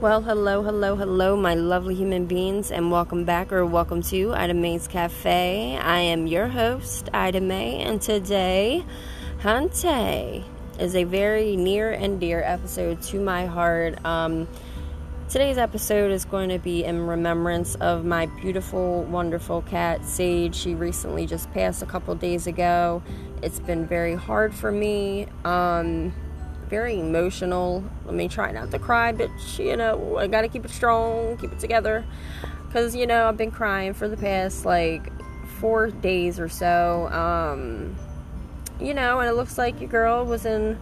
Well, 0.00 0.22
hello, 0.22 0.62
hello, 0.62 0.94
hello, 0.94 1.36
my 1.36 1.54
lovely 1.54 1.96
human 1.96 2.26
beings, 2.26 2.70
and 2.70 2.88
welcome 2.88 3.24
back 3.24 3.52
or 3.52 3.66
welcome 3.66 4.00
to 4.02 4.32
Ida 4.32 4.54
May's 4.54 4.86
Cafe. 4.86 5.76
I 5.76 5.98
am 5.98 6.28
your 6.28 6.46
host, 6.46 7.08
Ida 7.12 7.40
May, 7.40 7.80
and 7.80 8.00
today, 8.00 8.84
Hante 9.40 10.44
is 10.78 10.94
a 10.94 11.02
very 11.02 11.56
near 11.56 11.90
and 11.90 12.20
dear 12.20 12.40
episode 12.44 13.02
to 13.02 13.18
my 13.18 13.46
heart. 13.46 13.98
Um, 14.04 14.46
today's 15.28 15.58
episode 15.58 16.12
is 16.12 16.24
going 16.24 16.50
to 16.50 16.60
be 16.60 16.84
in 16.84 17.04
remembrance 17.04 17.74
of 17.74 18.04
my 18.04 18.26
beautiful, 18.26 19.02
wonderful 19.02 19.62
cat, 19.62 20.04
Sage. 20.04 20.54
She 20.54 20.76
recently 20.76 21.26
just 21.26 21.52
passed 21.52 21.82
a 21.82 21.86
couple 21.86 22.14
days 22.14 22.46
ago. 22.46 23.02
It's 23.42 23.58
been 23.58 23.84
very 23.84 24.14
hard 24.14 24.54
for 24.54 24.70
me. 24.70 25.26
Um, 25.44 26.12
very 26.68 26.98
emotional. 26.98 27.82
Let 28.04 28.14
me 28.14 28.28
try 28.28 28.52
not 28.52 28.70
to 28.70 28.78
cry, 28.78 29.12
but 29.12 29.30
you 29.58 29.76
know, 29.76 30.18
I 30.18 30.26
gotta 30.26 30.48
keep 30.48 30.64
it 30.64 30.70
strong, 30.70 31.36
keep 31.38 31.52
it 31.52 31.58
together. 31.58 32.04
Because, 32.66 32.94
you 32.94 33.06
know, 33.06 33.28
I've 33.28 33.38
been 33.38 33.50
crying 33.50 33.94
for 33.94 34.08
the 34.08 34.16
past 34.16 34.66
like 34.66 35.10
four 35.58 35.88
days 35.88 36.38
or 36.38 36.48
so. 36.48 37.08
Um, 37.08 37.96
you 38.80 38.94
know, 38.94 39.20
and 39.20 39.28
it 39.28 39.32
looks 39.32 39.56
like 39.56 39.80
your 39.80 39.88
girl 39.88 40.24
was 40.24 40.44
in 40.44 40.78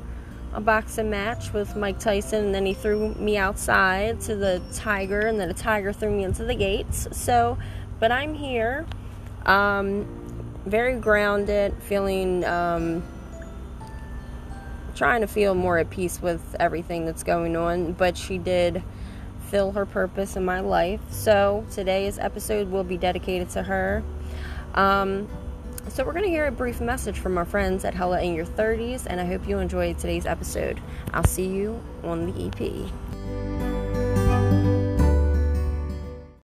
a 0.53 0.61
boxing 0.61 1.11
match 1.11 1.53
with 1.53 1.77
Mike 1.77 1.99
Tyson, 1.99 2.47
and 2.47 2.55
then 2.55 2.67
he 2.67 2.75
threw 2.75 3.15
me 3.15 3.37
outside 3.37 4.21
to 4.23 4.35
the 4.35 4.61
tiger, 4.75 5.21
and 5.21 5.39
then 5.39 5.49
the 5.49 5.55
tiger 5.55 5.93
threw 5.93 6.11
me 6.11 6.25
into 6.25 6.45
the 6.45 6.55
gates. 6.55 7.07
So, 7.13 7.57
but 8.01 8.11
I'm 8.11 8.35
here, 8.35 8.85
um, 9.45 10.07
very 10.67 10.99
grounded, 10.99 11.75
feeling. 11.83 12.45
Um, 12.45 13.03
trying 14.97 15.21
to 15.21 15.27
feel 15.27 15.55
more 15.55 15.79
at 15.79 15.91
peace 15.91 16.21
with 16.21 16.57
everything 16.59 17.05
that's 17.05 17.23
going 17.23 17.55
on, 17.57 17.93
but 17.93 18.17
she 18.17 18.39
did 18.39 18.83
fill 19.51 19.71
her 19.73 19.87
purpose 19.87 20.35
in 20.37 20.45
my 20.45 20.61
life. 20.61 21.01
So 21.11 21.65
today's 21.71 22.19
episode 22.19 22.71
will 22.71 22.83
be 22.83 22.97
dedicated 22.97 23.51
to 23.51 23.63
her. 23.63 24.03
Um, 24.75 25.29
so 25.89 26.05
we're 26.05 26.13
going 26.13 26.25
to 26.25 26.31
hear 26.31 26.47
a 26.47 26.53
brief 26.53 26.81
message 26.81 27.19
from 27.19 27.39
our 27.39 27.45
friends 27.45 27.85
at 27.85 27.95
Hella 27.95 28.21
in 28.21 28.35
Your 28.35 28.47
30s, 28.47 29.07
and 29.07 29.21
I 29.21 29.25
hope 29.25 29.47
you 29.47 29.59
enjoyed 29.59 29.99
today's 29.99 30.27
episode. 30.27 30.81
I'll 31.13 31.23
see 31.25 31.47
you 31.47 31.81
on 32.03 32.33
the 32.33 32.47
EP. 32.47 32.91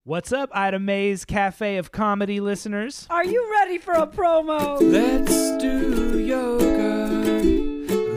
What's 0.03 0.31
up, 0.31 0.49
Ida 0.53 0.79
May's 0.79 1.25
Cafe 1.25 1.77
of 1.77 1.91
Comedy 1.91 2.39
listeners? 2.39 3.05
Are 3.09 3.25
you 3.25 3.51
ready 3.51 3.77
for 3.77 3.91
a 3.91 4.07
promo? 4.07 4.79
Let's 4.81 5.61
do 5.61 6.17
yoga. 6.17 6.66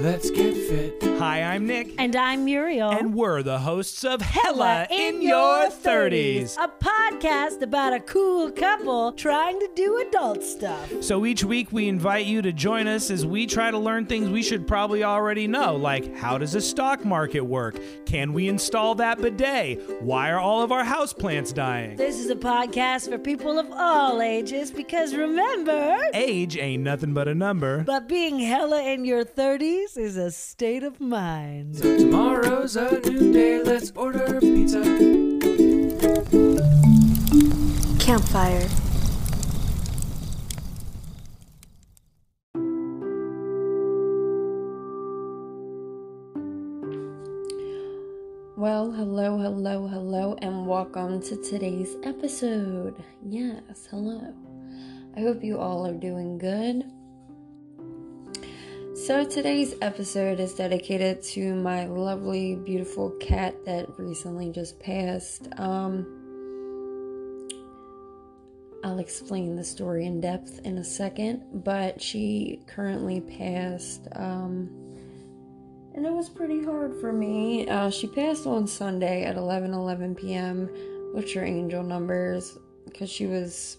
Let's 0.00 0.30
get 0.30 0.54
fit. 0.54 1.09
Hi, 1.20 1.42
I'm 1.42 1.66
Nick. 1.66 1.92
And 1.98 2.16
I'm 2.16 2.46
Muriel. 2.46 2.92
And 2.92 3.12
we're 3.12 3.42
the 3.42 3.58
hosts 3.58 4.04
of 4.04 4.22
Hella 4.22 4.86
in, 4.90 5.20
Your 5.20 5.68
30s. 5.68 6.56
A 6.56 6.66
podcast 6.66 7.60
about 7.60 7.92
a 7.92 8.00
cool 8.00 8.50
couple 8.50 9.12
trying 9.12 9.60
to 9.60 9.68
do 9.76 9.98
adult 10.08 10.42
stuff. 10.42 10.90
So 11.02 11.26
each 11.26 11.44
week 11.44 11.72
we 11.72 11.88
invite 11.88 12.24
you 12.24 12.40
to 12.40 12.54
join 12.54 12.86
us 12.86 13.10
as 13.10 13.26
we 13.26 13.46
try 13.46 13.70
to 13.70 13.76
learn 13.76 14.06
things 14.06 14.30
we 14.30 14.42
should 14.42 14.66
probably 14.66 15.04
already 15.04 15.46
know, 15.46 15.76
like 15.76 16.16
how 16.16 16.38
does 16.38 16.54
a 16.54 16.60
stock 16.62 17.04
market 17.04 17.42
work? 17.42 17.78
Can 18.06 18.32
we 18.32 18.48
install 18.48 18.94
that 18.94 19.20
bidet? 19.20 20.02
Why 20.02 20.30
are 20.30 20.38
all 20.38 20.62
of 20.62 20.72
our 20.72 20.84
houseplants 20.84 21.52
dying? 21.52 21.96
This 21.96 22.18
is 22.18 22.30
a 22.30 22.34
podcast 22.36 23.10
for 23.10 23.18
people 23.18 23.58
of 23.58 23.70
all 23.72 24.22
ages 24.22 24.70
because 24.70 25.14
remember, 25.14 25.98
Age 26.14 26.56
ain't 26.56 26.82
nothing 26.82 27.12
but 27.12 27.28
a 27.28 27.34
number. 27.34 27.84
but 27.84 28.08
being 28.08 28.38
hella 28.38 28.82
in 28.84 29.04
your 29.04 29.22
30s 29.22 29.98
is 29.98 30.16
a 30.16 30.30
state 30.30 30.82
of 30.82 30.98
mind. 30.98 31.09
So 31.10 31.98
tomorrow's 31.98 32.76
a 32.76 33.00
new 33.00 33.32
day. 33.32 33.60
Let's 33.64 33.90
order 33.96 34.38
pizza. 34.38 34.80
Campfire. 37.98 38.68
Well, 48.56 48.92
hello, 48.92 49.36
hello, 49.38 49.88
hello, 49.88 50.36
and 50.40 50.64
welcome 50.64 51.20
to 51.22 51.36
today's 51.42 51.96
episode. 52.04 53.02
Yes, 53.20 53.88
hello. 53.90 54.32
I 55.16 55.20
hope 55.22 55.42
you 55.42 55.58
all 55.58 55.84
are 55.88 55.92
doing 55.92 56.38
good. 56.38 56.84
So, 59.06 59.24
today's 59.24 59.74
episode 59.80 60.40
is 60.40 60.52
dedicated 60.52 61.22
to 61.22 61.54
my 61.54 61.86
lovely, 61.86 62.54
beautiful 62.54 63.08
cat 63.12 63.64
that 63.64 63.88
recently 63.98 64.52
just 64.52 64.78
passed. 64.78 65.48
Um, 65.56 66.04
I'll 68.84 68.98
explain 68.98 69.56
the 69.56 69.64
story 69.64 70.04
in 70.04 70.20
depth 70.20 70.60
in 70.66 70.76
a 70.76 70.84
second, 70.84 71.62
but 71.64 72.02
she 72.02 72.60
currently 72.66 73.22
passed. 73.22 74.06
Um, 74.16 74.68
and 75.94 76.04
it 76.04 76.12
was 76.12 76.28
pretty 76.28 76.62
hard 76.62 77.00
for 77.00 77.10
me. 77.10 77.66
Uh, 77.70 77.88
she 77.88 78.06
passed 78.06 78.46
on 78.46 78.66
Sunday 78.66 79.24
at 79.24 79.36
11 79.36 79.72
11 79.72 80.14
p.m. 80.14 80.68
What's 81.14 81.34
your 81.34 81.46
angel 81.46 81.82
numbers? 81.82 82.58
Because 82.84 83.08
she 83.08 83.24
was 83.26 83.78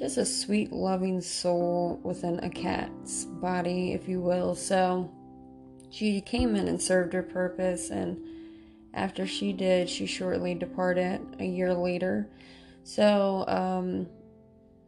just 0.00 0.16
a 0.16 0.24
sweet, 0.24 0.72
loving 0.72 1.20
soul 1.20 2.00
within 2.02 2.42
a 2.42 2.48
cat's 2.48 3.26
body, 3.26 3.92
if 3.92 4.08
you 4.08 4.18
will. 4.18 4.54
So 4.54 5.12
she 5.90 6.22
came 6.22 6.56
in 6.56 6.68
and 6.68 6.80
served 6.80 7.12
her 7.12 7.22
purpose, 7.22 7.90
and 7.90 8.18
after 8.94 9.26
she 9.26 9.52
did, 9.52 9.90
she 9.90 10.06
shortly 10.06 10.54
departed 10.54 11.20
a 11.38 11.44
year 11.44 11.74
later. 11.74 12.30
So, 12.82 13.44
um, 13.46 14.06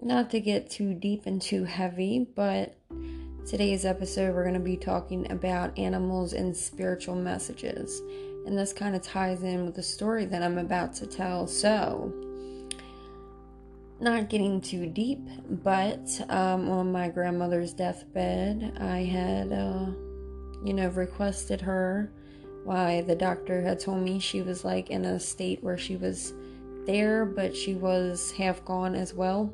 not 0.01 0.31
to 0.31 0.41
get 0.41 0.71
too 0.71 0.95
deep 0.95 1.27
and 1.27 1.43
too 1.43 1.65
heavy, 1.65 2.27
but 2.35 2.75
today's 3.47 3.85
episode 3.85 4.35
we're 4.35 4.45
going 4.45 4.55
to 4.55 4.61
be 4.61 4.79
talking 4.79 5.31
about 5.31 5.79
animals 5.79 6.33
and 6.33 6.57
spiritual 6.57 7.17
messages. 7.17 8.01
And 8.47 8.57
this 8.57 8.73
kind 8.73 8.97
of 8.97 9.03
ties 9.03 9.43
in 9.43 9.67
with 9.67 9.75
the 9.75 9.83
story 9.83 10.25
that 10.25 10.43
I'm 10.43 10.57
about 10.57 10.95
to 10.95 11.07
tell. 11.07 11.47
So, 11.47 12.32
not 14.03 14.29
getting 14.29 14.61
too 14.61 14.87
deep, 14.87 15.21
but 15.49 16.21
um, 16.29 16.69
on 16.69 16.93
my 16.93 17.09
grandmother's 17.09 17.73
deathbed, 17.73 18.77
I 18.81 19.05
had, 19.05 19.53
uh, 19.53 19.87
you 20.65 20.75
know, 20.75 20.89
requested 20.89 21.61
her. 21.61 22.13
Why 22.65 23.01
the 23.01 23.17
doctor 23.17 23.63
had 23.63 23.81
told 23.81 24.03
me 24.03 24.19
she 24.19 24.43
was 24.43 24.65
like 24.65 24.91
in 24.91 25.05
a 25.05 25.19
state 25.19 25.63
where 25.63 25.79
she 25.79 25.97
was 25.97 26.33
there, 26.87 27.25
but 27.25 27.57
she 27.57 27.75
was 27.75 28.33
half 28.33 28.65
gone 28.65 28.95
as 28.95 29.15
well. 29.15 29.53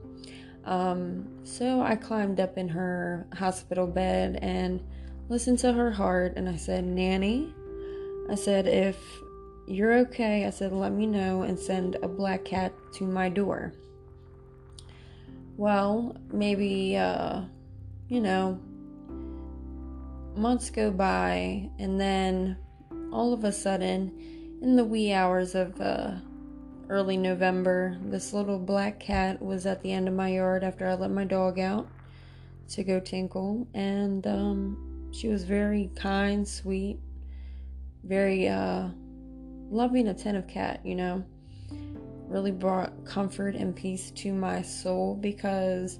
Um, 0.64 1.26
so 1.44 1.80
I 1.80 1.96
climbed 1.96 2.40
up 2.40 2.58
in 2.58 2.68
her 2.68 3.26
hospital 3.34 3.86
bed 3.86 4.38
and 4.42 4.82
listened 5.28 5.58
to 5.60 5.72
her 5.72 5.90
heart, 5.90 6.34
and 6.36 6.48
I 6.48 6.56
said, 6.56 6.84
Nanny, 6.84 7.54
I 8.30 8.34
said, 8.34 8.66
if 8.66 8.98
you're 9.66 9.94
okay, 10.00 10.46
I 10.46 10.50
said, 10.50 10.72
let 10.72 10.92
me 10.92 11.06
know 11.06 11.42
and 11.42 11.58
send 11.58 11.96
a 12.02 12.08
black 12.08 12.44
cat 12.44 12.72
to 12.94 13.04
my 13.04 13.28
door. 13.28 13.74
Well, 15.58 16.16
maybe, 16.32 16.96
uh, 16.96 17.40
you 18.06 18.20
know, 18.20 18.60
months 20.36 20.70
go 20.70 20.92
by, 20.92 21.68
and 21.80 22.00
then 22.00 22.56
all 23.12 23.32
of 23.32 23.42
a 23.42 23.50
sudden, 23.50 24.12
in 24.62 24.76
the 24.76 24.84
wee 24.84 25.12
hours 25.12 25.56
of 25.56 25.80
uh, 25.80 26.12
early 26.88 27.16
November, 27.16 27.98
this 28.04 28.32
little 28.32 28.60
black 28.60 29.00
cat 29.00 29.42
was 29.42 29.66
at 29.66 29.82
the 29.82 29.92
end 29.92 30.06
of 30.06 30.14
my 30.14 30.28
yard 30.28 30.62
after 30.62 30.86
I 30.86 30.94
let 30.94 31.10
my 31.10 31.24
dog 31.24 31.58
out 31.58 31.88
to 32.68 32.84
go 32.84 33.00
tinkle, 33.00 33.66
and 33.74 34.24
um, 34.28 35.10
she 35.10 35.26
was 35.26 35.42
very 35.42 35.90
kind, 35.96 36.46
sweet, 36.46 37.00
very 38.04 38.46
uh, 38.48 38.90
loving, 39.70 40.06
attentive 40.06 40.46
cat, 40.46 40.86
you 40.86 40.94
know 40.94 41.24
really 42.28 42.50
brought 42.50 43.04
comfort 43.04 43.54
and 43.54 43.74
peace 43.74 44.10
to 44.12 44.32
my 44.32 44.62
soul 44.62 45.14
because 45.14 45.98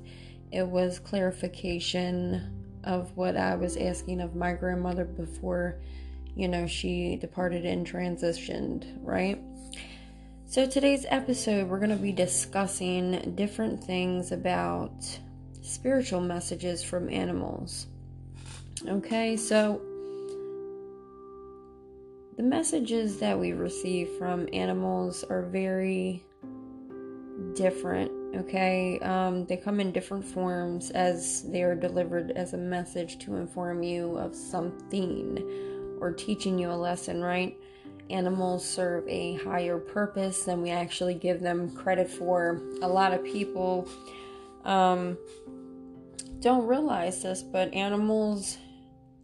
it 0.53 0.67
was 0.67 0.99
clarification 0.99 2.81
of 2.85 3.17
what 3.17 3.37
I 3.37 3.55
was 3.57 3.77
asking 3.77 4.21
of 4.21 4.35
my 4.35 4.53
grandmother 4.53 5.05
before, 5.05 5.81
you 6.35 6.49
know, 6.49 6.67
she 6.67 7.17
departed 7.17 7.67
and 7.67 7.87
transitioned, 7.87 8.99
right? 9.03 9.41
So, 10.47 10.67
today's 10.67 11.05
episode, 11.09 11.69
we're 11.69 11.79
going 11.79 11.91
to 11.91 11.97
be 11.97 12.13
discussing 12.13 13.35
different 13.35 13.85
things 13.85 14.33
about 14.33 15.05
spiritual 15.61 16.21
messages 16.21 16.83
from 16.83 17.11
animals. 17.11 17.87
Okay, 18.87 19.37
so 19.37 19.83
the 22.39 22.43
messages 22.43 23.19
that 23.19 23.39
we 23.39 23.53
receive 23.53 24.09
from 24.19 24.49
animals 24.55 25.25
are 25.25 25.43
very 25.43 26.25
different 27.55 28.11
okay 28.35 28.99
um, 29.01 29.45
they 29.45 29.57
come 29.57 29.81
in 29.81 29.93
different 29.93 30.25
forms 30.25 30.91
as 30.91 31.43
they 31.51 31.63
are 31.63 31.75
delivered 31.75 32.31
as 32.31 32.55
a 32.55 32.57
message 32.57 33.19
to 33.19 33.37
inform 33.37 33.83
you 33.83 34.17
of 34.17 34.35
something 34.35 35.39
or 36.01 36.13
teaching 36.13 36.59
you 36.59 36.71
a 36.71 36.73
lesson 36.73 37.23
right 37.23 37.59
animals 38.11 38.69
serve 38.69 39.07
a 39.09 39.35
higher 39.37 39.79
purpose 39.79 40.45
than 40.45 40.63
we 40.63 40.71
actually 40.71 41.15
give 41.15 41.41
them 41.41 41.71
credit 41.71 42.09
for. 42.09 42.63
A 42.83 42.89
lot 42.89 43.13
of 43.13 43.25
people 43.25 43.89
um, 44.65 45.19
don't 46.41 46.67
realize 46.67 47.23
this, 47.23 47.43
but 47.43 47.73
animals 47.75 48.59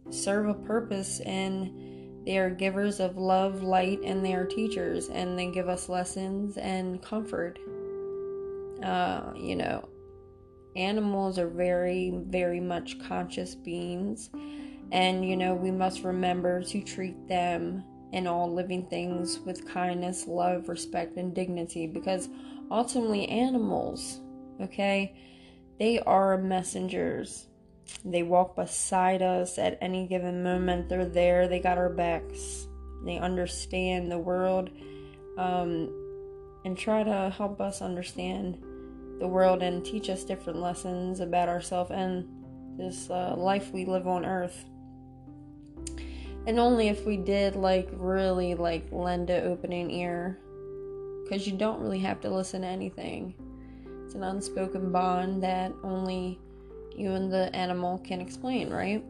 serve 0.09 0.47
a 0.47 0.53
purpose 0.53 1.19
and 1.21 1.84
they 2.25 2.37
are 2.39 2.49
givers 2.49 2.99
of 2.99 3.17
love, 3.17 3.61
light, 3.61 3.99
and 4.03 4.25
they 4.25 4.33
are 4.33 4.45
teachers 4.45 5.09
and 5.09 5.37
they 5.37 5.51
give 5.51 5.69
us 5.69 5.89
lessons 5.89 6.57
and 6.57 7.01
comfort. 7.01 7.59
Uh, 8.83 9.31
you 9.35 9.55
know, 9.55 9.87
animals 10.75 11.37
are 11.37 11.47
very, 11.47 12.13
very 12.27 12.59
much 12.59 12.99
conscious 12.99 13.55
beings, 13.55 14.29
and 14.91 15.27
you 15.27 15.37
know, 15.37 15.53
we 15.53 15.71
must 15.71 16.03
remember 16.03 16.63
to 16.63 16.81
treat 16.81 17.27
them 17.27 17.83
and 18.11 18.27
all 18.27 18.51
living 18.51 18.87
things 18.87 19.39
with 19.39 19.67
kindness, 19.67 20.25
love, 20.27 20.69
respect, 20.69 21.17
and 21.17 21.35
dignity 21.35 21.85
because 21.85 22.29
ultimately, 22.71 23.27
animals, 23.27 24.19
okay, 24.61 25.15
they 25.79 25.99
are 25.99 26.37
messengers. 26.37 27.47
They 28.03 28.23
walk 28.23 28.55
beside 28.55 29.21
us 29.21 29.57
at 29.57 29.77
any 29.81 30.07
given 30.07 30.43
moment. 30.43 30.89
They're 30.89 31.05
there, 31.05 31.47
they 31.47 31.59
got 31.59 31.77
our 31.77 31.89
backs, 31.89 32.67
they 33.03 33.17
understand 33.17 34.11
the 34.11 34.19
world. 34.19 34.69
Um, 35.37 35.89
and 36.65 36.75
try 36.75 37.03
to 37.03 37.31
help 37.37 37.61
us 37.61 37.81
understand 37.81 38.57
the 39.19 39.27
world 39.27 39.61
and 39.61 39.85
teach 39.85 40.09
us 40.09 40.23
different 40.23 40.59
lessons 40.59 41.19
about 41.19 41.47
ourselves 41.47 41.91
and 41.91 42.27
this 42.77 43.09
uh, 43.09 43.35
life 43.37 43.71
we 43.71 43.85
live 43.85 44.07
on 44.07 44.25
earth 44.25 44.65
and 46.47 46.59
only 46.59 46.89
if 46.89 47.05
we 47.05 47.15
did 47.15 47.55
like 47.55 47.87
really 47.93 48.55
like 48.55 48.85
lend 48.91 49.29
an 49.29 49.47
opening 49.47 49.89
ear 49.91 50.37
because 51.23 51.47
you 51.47 51.53
don't 51.53 51.79
really 51.79 51.99
have 51.99 52.19
to 52.19 52.29
listen 52.29 52.61
to 52.61 52.67
anything 52.67 53.33
it's 54.03 54.15
an 54.15 54.23
unspoken 54.23 54.91
bond 54.91 55.41
that 55.41 55.71
only 55.83 56.39
you 56.97 57.11
and 57.11 57.31
the 57.31 57.53
animal 57.55 57.97
can 57.99 58.21
explain 58.21 58.69
right? 58.69 59.03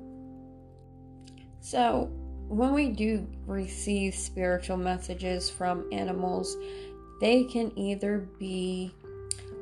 So 1.60 2.10
when 2.48 2.74
we 2.74 2.90
do 2.90 3.28
receive 3.46 4.14
spiritual 4.14 4.78
messages 4.78 5.50
from 5.50 5.88
animals 5.92 6.56
they 7.22 7.44
can 7.46 7.72
either 7.78 8.28
be 8.40 8.94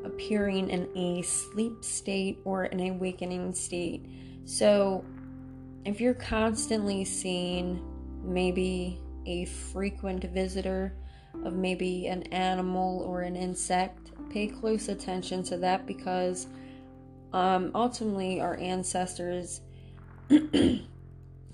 appearing 0.04 0.70
in 0.70 0.90
a 0.96 1.22
sleep 1.22 1.84
state 1.84 2.40
or 2.44 2.64
an 2.64 2.80
awakening 2.80 3.54
state. 3.54 4.06
So 4.46 5.04
if 5.86 6.02
you're 6.02 6.14
constantly 6.14 7.06
seeing 7.06 7.81
maybe 8.24 9.00
a 9.25 9.46
frequent 9.46 10.24
visitor 10.25 10.94
of 11.46 11.54
maybe 11.54 12.08
an 12.08 12.24
animal 12.24 13.02
or 13.02 13.22
an 13.22 13.36
insect, 13.36 14.12
pay 14.30 14.48
close 14.48 14.90
attention 14.90 15.44
to 15.44 15.58
that 15.58 15.86
because 15.86 16.48
um, 17.34 17.72
ultimately 17.76 18.40
our 18.40 18.56
ancestors, 18.58 19.62
you 20.30 20.82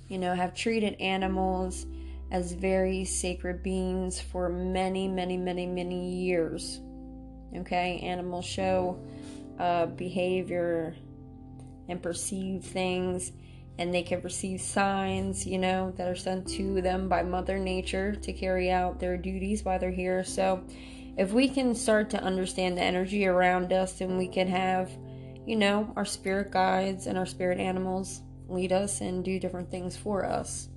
know, 0.09 0.35
have 0.35 0.53
treated 0.53 0.99
animals 0.99 1.85
as 2.31 2.51
very 2.51 3.05
sacred 3.05 3.63
beings 3.63 4.21
for 4.21 4.49
many, 4.49 5.07
many, 5.07 5.37
many, 5.37 5.65
many 5.65 6.13
years. 6.15 6.81
Okay, 7.55 7.99
animals 8.03 8.45
show 8.45 8.99
uh, 9.57 9.87
behavior 9.87 10.95
and 11.87 12.01
perceive 12.01 12.63
things 12.63 13.31
and 13.79 13.93
they 13.93 14.03
can 14.03 14.21
receive 14.21 14.59
signs, 14.59 15.47
you 15.47 15.57
know, 15.57 15.93
that 15.95 16.05
are 16.05 16.15
sent 16.15 16.45
to 16.45 16.81
them 16.81 17.07
by 17.07 17.23
Mother 17.23 17.57
Nature 17.57 18.13
to 18.13 18.33
carry 18.33 18.69
out 18.69 18.99
their 18.99 19.15
duties 19.15 19.63
while 19.63 19.79
they're 19.79 19.89
here. 19.89 20.21
So, 20.25 20.61
if 21.17 21.31
we 21.31 21.47
can 21.47 21.73
start 21.73 22.09
to 22.09 22.21
understand 22.21 22.77
the 22.77 22.81
energy 22.81 23.25
around 23.25 23.71
us, 23.71 24.01
and 24.01 24.17
we 24.17 24.27
can 24.27 24.49
have, 24.49 24.91
you 25.49 25.55
know, 25.55 25.91
our 25.95 26.05
spirit 26.05 26.51
guides 26.51 27.07
and 27.07 27.17
our 27.17 27.25
spirit 27.25 27.59
animals 27.59 28.21
lead 28.47 28.71
us 28.71 29.01
and 29.01 29.25
do 29.25 29.39
different 29.39 29.71
things 29.71 29.97
for 29.97 30.23
us. 30.23 30.69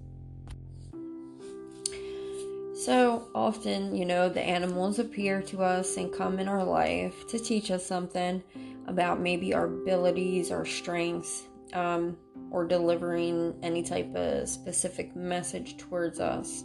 So 2.75 3.29
often, 3.35 3.95
you 3.95 4.07
know, 4.07 4.31
the 4.31 4.41
animals 4.41 4.99
appear 4.99 5.43
to 5.43 5.61
us 5.61 5.99
and 5.99 6.11
come 6.11 6.39
in 6.39 6.49
our 6.49 6.65
life 6.65 7.29
to 7.29 7.39
teach 7.39 7.71
us 7.71 7.85
something 7.85 8.43
about 8.87 9.21
maybe 9.21 9.53
our 9.53 9.67
abilities, 9.67 10.51
our 10.51 10.65
strengths, 10.65 11.43
um, 11.75 12.17
or 12.51 12.67
delivering 12.67 13.55
any 13.63 13.83
type 13.83 14.15
of 14.15 14.49
specific 14.49 15.15
message 15.15 15.77
towards 15.77 16.19
us. 16.19 16.65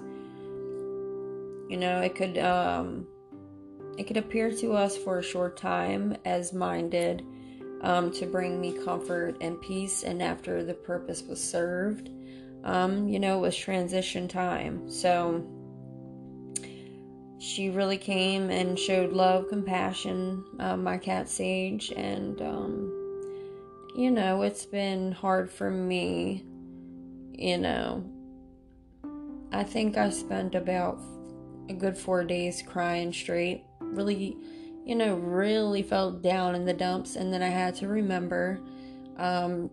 You 1.70 1.76
know, 1.76 2.00
it 2.00 2.16
could 2.16 2.38
um, 2.38 3.06
it 3.98 4.08
could 4.08 4.16
appear 4.16 4.50
to 4.52 4.72
us 4.76 4.96
for 4.96 5.20
a 5.20 5.24
short 5.24 5.58
time 5.58 6.16
as 6.24 6.54
minded 6.54 7.26
um, 7.82 8.12
to 8.14 8.26
bring 8.26 8.60
me 8.60 8.74
comfort 8.84 9.38
and 9.42 9.60
peace, 9.62 10.04
and 10.04 10.22
after 10.22 10.64
the 10.64 10.74
purpose 10.74 11.24
was 11.24 11.44
served, 11.44 12.10
um, 12.64 13.08
you 13.08 13.20
know, 13.20 13.38
it 13.38 13.42
was 13.42 13.56
transition 13.56 14.28
time. 14.28 14.90
So 14.90 15.46
she 17.40 17.70
really 17.70 17.98
came 17.98 18.50
and 18.50 18.78
showed 18.78 19.14
love, 19.14 19.48
compassion, 19.50 20.44
uh, 20.60 20.76
my 20.76 20.98
cat 20.98 21.30
Sage, 21.30 21.92
and 21.96 22.42
um, 22.42 22.94
you 23.96 24.12
know, 24.12 24.42
it's 24.42 24.66
been 24.66 25.12
hard 25.12 25.50
for 25.50 25.70
me, 25.70 26.46
you 27.34 27.58
know. 27.58 28.04
I 29.52 29.64
think 29.64 29.98
I 29.98 30.10
spent 30.10 30.56
about 30.56 31.00
a 31.70 31.74
good 31.74 31.98
four 31.98 32.24
days 32.24 32.62
crying 32.66 33.14
straight. 33.14 33.64
Really, 33.80 34.38
you 34.88 34.96
know, 34.96 35.16
really 35.16 35.84
felt 35.84 36.22
down 36.22 36.56
in 36.56 36.66
the 36.66 36.74
dumps. 36.74 37.16
And 37.16 37.34
then 37.34 37.44
I 37.44 37.50
had 37.50 37.76
to 37.76 37.88
remember 37.88 38.60
um, 39.18 39.70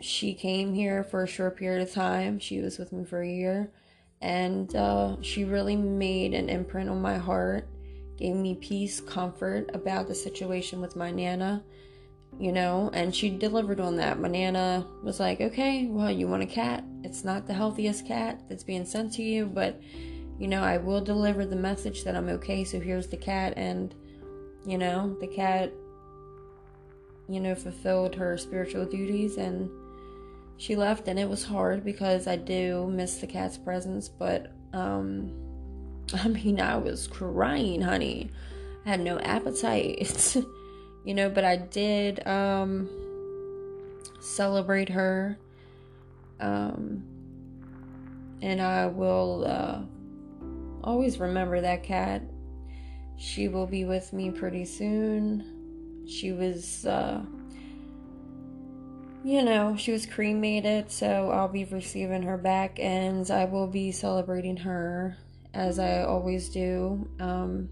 she 0.00 0.34
came 0.34 0.74
here 0.74 1.04
for 1.04 1.22
a 1.22 1.26
short 1.26 1.56
period 1.56 1.86
of 1.86 1.92
time. 1.92 2.38
She 2.38 2.60
was 2.60 2.78
with 2.78 2.92
me 2.92 3.04
for 3.04 3.22
a 3.22 3.28
year. 3.28 3.72
And 4.20 4.74
uh, 4.74 5.16
she 5.22 5.44
really 5.44 5.76
made 5.76 6.34
an 6.34 6.48
imprint 6.48 6.90
on 6.90 7.00
my 7.00 7.18
heart, 7.18 7.68
gave 8.16 8.34
me 8.34 8.54
peace, 8.54 9.00
comfort 9.00 9.70
about 9.74 10.08
the 10.08 10.14
situation 10.14 10.80
with 10.80 10.96
my 10.96 11.10
Nana 11.10 11.62
you 12.38 12.52
know, 12.52 12.90
and 12.92 13.14
she 13.14 13.30
delivered 13.30 13.80
on 13.80 13.96
that. 13.96 14.18
My 14.18 14.28
Nana 14.28 14.86
was 15.02 15.20
like, 15.20 15.40
okay, 15.40 15.86
well, 15.86 16.10
you 16.10 16.26
want 16.26 16.42
a 16.42 16.46
cat. 16.46 16.84
It's 17.02 17.24
not 17.24 17.46
the 17.46 17.54
healthiest 17.54 18.06
cat 18.06 18.42
that's 18.48 18.64
being 18.64 18.84
sent 18.84 19.12
to 19.14 19.22
you, 19.22 19.46
but, 19.46 19.80
you 20.38 20.48
know, 20.48 20.62
I 20.62 20.78
will 20.78 21.00
deliver 21.00 21.46
the 21.46 21.56
message 21.56 22.04
that 22.04 22.16
I'm 22.16 22.28
okay, 22.30 22.64
so 22.64 22.80
here's 22.80 23.06
the 23.06 23.16
cat. 23.16 23.54
And, 23.56 23.94
you 24.66 24.78
know, 24.78 25.16
the 25.20 25.26
cat, 25.26 25.72
you 27.28 27.40
know, 27.40 27.54
fulfilled 27.54 28.14
her 28.14 28.36
spiritual 28.36 28.86
duties 28.86 29.36
and 29.36 29.70
she 30.56 30.76
left. 30.76 31.08
And 31.08 31.18
it 31.18 31.28
was 31.28 31.44
hard 31.44 31.84
because 31.84 32.26
I 32.26 32.36
do 32.36 32.86
miss 32.88 33.18
the 33.18 33.26
cat's 33.26 33.58
presence, 33.58 34.08
but, 34.08 34.52
um, 34.72 35.32
I 36.14 36.28
mean, 36.28 36.60
I 36.60 36.76
was 36.76 37.06
crying, 37.06 37.82
honey. 37.82 38.30
I 38.86 38.90
had 38.90 39.00
no 39.00 39.18
appetite. 39.18 40.36
you 41.04 41.14
know, 41.14 41.28
but 41.28 41.44
I 41.44 41.56
did 41.56 42.26
um, 42.26 42.88
celebrate 44.20 44.88
her. 44.90 45.38
Um, 46.40 47.04
and 48.42 48.60
I 48.60 48.86
will 48.86 49.44
uh, 49.46 49.80
always 50.82 51.18
remember 51.18 51.60
that 51.60 51.82
cat. 51.82 52.22
She 53.16 53.48
will 53.48 53.66
be 53.66 53.84
with 53.84 54.12
me 54.12 54.30
pretty 54.30 54.64
soon. 54.64 56.04
She 56.06 56.32
was, 56.32 56.84
uh, 56.84 57.22
you 59.24 59.42
know, 59.42 59.76
she 59.76 59.92
was 59.92 60.06
cremated, 60.06 60.90
so 60.90 61.30
I'll 61.30 61.48
be 61.48 61.64
receiving 61.64 62.22
her 62.22 62.36
back, 62.36 62.78
and 62.78 63.30
I 63.30 63.46
will 63.46 63.68
be 63.68 63.90
celebrating 63.92 64.58
her 64.58 65.16
as 65.54 65.78
I 65.78 66.02
always 66.02 66.48
do. 66.50 67.08
Um, 67.20 67.68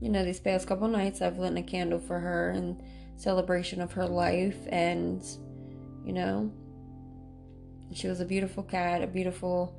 you 0.00 0.08
know, 0.08 0.24
these 0.24 0.40
past 0.40 0.66
couple 0.66 0.88
nights 0.88 1.20
I've 1.20 1.38
lit 1.38 1.56
a 1.56 1.62
candle 1.62 1.98
for 1.98 2.18
her 2.18 2.50
in 2.52 2.82
celebration 3.16 3.82
of 3.82 3.92
her 3.92 4.06
life 4.06 4.56
and 4.68 5.22
you 6.04 6.12
know, 6.14 6.50
she 7.92 8.08
was 8.08 8.20
a 8.20 8.24
beautiful 8.24 8.62
cat, 8.62 9.02
a 9.02 9.06
beautiful 9.06 9.78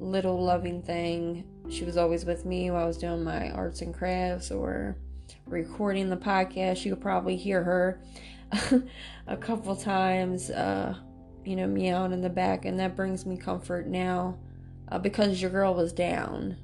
little 0.00 0.42
loving 0.42 0.82
thing. 0.82 1.44
She 1.68 1.84
was 1.84 1.96
always 1.96 2.24
with 2.24 2.44
me 2.44 2.70
while 2.70 2.84
I 2.84 2.86
was 2.86 2.96
doing 2.96 3.22
my 3.22 3.50
arts 3.50 3.82
and 3.82 3.94
crafts 3.94 4.50
or 4.50 4.96
recording 5.46 6.08
the 6.08 6.16
podcast. 6.16 6.84
You 6.84 6.94
could 6.94 7.02
probably 7.02 7.36
hear 7.36 7.62
her 7.62 8.02
a 9.26 9.36
couple 9.36 9.76
times, 9.76 10.50
uh, 10.50 10.96
you 11.44 11.56
know, 11.56 11.66
meowing 11.66 12.12
in 12.12 12.22
the 12.22 12.30
back, 12.30 12.64
and 12.64 12.78
that 12.80 12.96
brings 12.96 13.26
me 13.26 13.36
comfort 13.36 13.86
now 13.86 14.38
uh, 14.88 14.98
because 14.98 15.40
your 15.40 15.50
girl 15.50 15.74
was 15.74 15.92
down. 15.92 16.56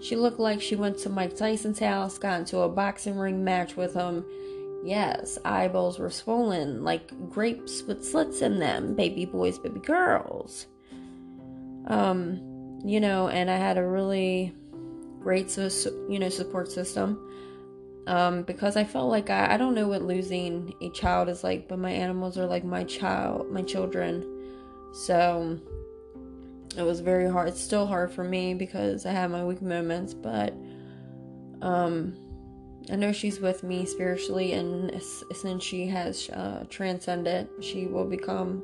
She 0.00 0.16
looked 0.16 0.40
like 0.40 0.62
she 0.62 0.76
went 0.76 0.98
to 0.98 1.10
Mike 1.10 1.36
Tyson's 1.36 1.78
house, 1.78 2.18
got 2.18 2.40
into 2.40 2.60
a 2.60 2.68
boxing 2.68 3.18
ring 3.18 3.44
match 3.44 3.76
with 3.76 3.94
him. 3.94 4.24
Yes, 4.82 5.38
eyeballs 5.44 5.98
were 5.98 6.10
swollen 6.10 6.84
like 6.84 7.30
grapes 7.30 7.82
with 7.82 8.04
slits 8.04 8.40
in 8.40 8.58
them, 8.58 8.94
baby 8.94 9.26
boys, 9.26 9.58
baby 9.58 9.80
girls. 9.80 10.66
Um, 11.86 12.49
you 12.84 13.00
know, 13.00 13.28
and 13.28 13.50
I 13.50 13.56
had 13.56 13.78
a 13.78 13.86
really 13.86 14.54
great, 15.20 15.56
you 15.56 16.18
know, 16.18 16.28
support 16.28 16.70
system. 16.70 17.26
Um, 18.06 18.42
because 18.42 18.76
I 18.76 18.84
felt 18.84 19.10
like 19.10 19.30
I, 19.30 19.54
I 19.54 19.56
don't 19.56 19.74
know 19.74 19.86
what 19.86 20.02
losing 20.02 20.74
a 20.80 20.90
child 20.90 21.28
is 21.28 21.44
like, 21.44 21.68
but 21.68 21.78
my 21.78 21.90
animals 21.90 22.38
are 22.38 22.46
like 22.46 22.64
my 22.64 22.82
child, 22.84 23.50
my 23.52 23.62
children. 23.62 24.24
So 24.92 25.60
it 26.76 26.82
was 26.82 27.00
very 27.00 27.30
hard. 27.30 27.48
It's 27.48 27.60
still 27.60 27.86
hard 27.86 28.10
for 28.10 28.24
me 28.24 28.54
because 28.54 29.06
I 29.06 29.12
have 29.12 29.30
my 29.30 29.44
weak 29.44 29.62
moments, 29.62 30.14
but 30.14 30.54
um, 31.62 32.16
I 32.90 32.96
know 32.96 33.12
she's 33.12 33.38
with 33.38 33.62
me 33.62 33.84
spiritually, 33.84 34.54
and 34.54 35.00
since 35.32 35.62
she 35.62 35.86
has 35.88 36.30
uh, 36.30 36.64
transcended, 36.68 37.48
she 37.60 37.86
will 37.86 38.06
become 38.06 38.62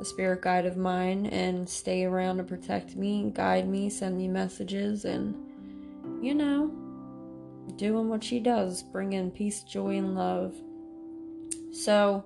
a 0.00 0.04
spirit 0.04 0.42
guide 0.42 0.66
of 0.66 0.76
mine 0.76 1.26
and 1.26 1.68
stay 1.68 2.04
around 2.04 2.38
to 2.38 2.44
protect 2.44 2.96
me, 2.96 3.30
guide 3.34 3.68
me, 3.68 3.88
send 3.88 4.16
me 4.16 4.28
messages, 4.28 5.04
and 5.04 5.34
you 6.22 6.34
know, 6.34 6.70
doing 7.76 8.08
what 8.08 8.24
she 8.24 8.40
does, 8.40 8.82
bringing 8.82 9.30
peace, 9.30 9.62
joy, 9.62 9.96
and 9.96 10.14
love. 10.14 10.54
So, 11.72 12.24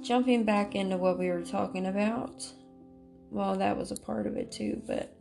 jumping 0.00 0.44
back 0.44 0.74
into 0.74 0.96
what 0.96 1.18
we 1.18 1.30
were 1.30 1.42
talking 1.42 1.86
about, 1.86 2.46
well, 3.30 3.56
that 3.56 3.76
was 3.76 3.90
a 3.90 3.96
part 3.96 4.26
of 4.26 4.36
it 4.36 4.50
too, 4.50 4.82
but 4.86 5.16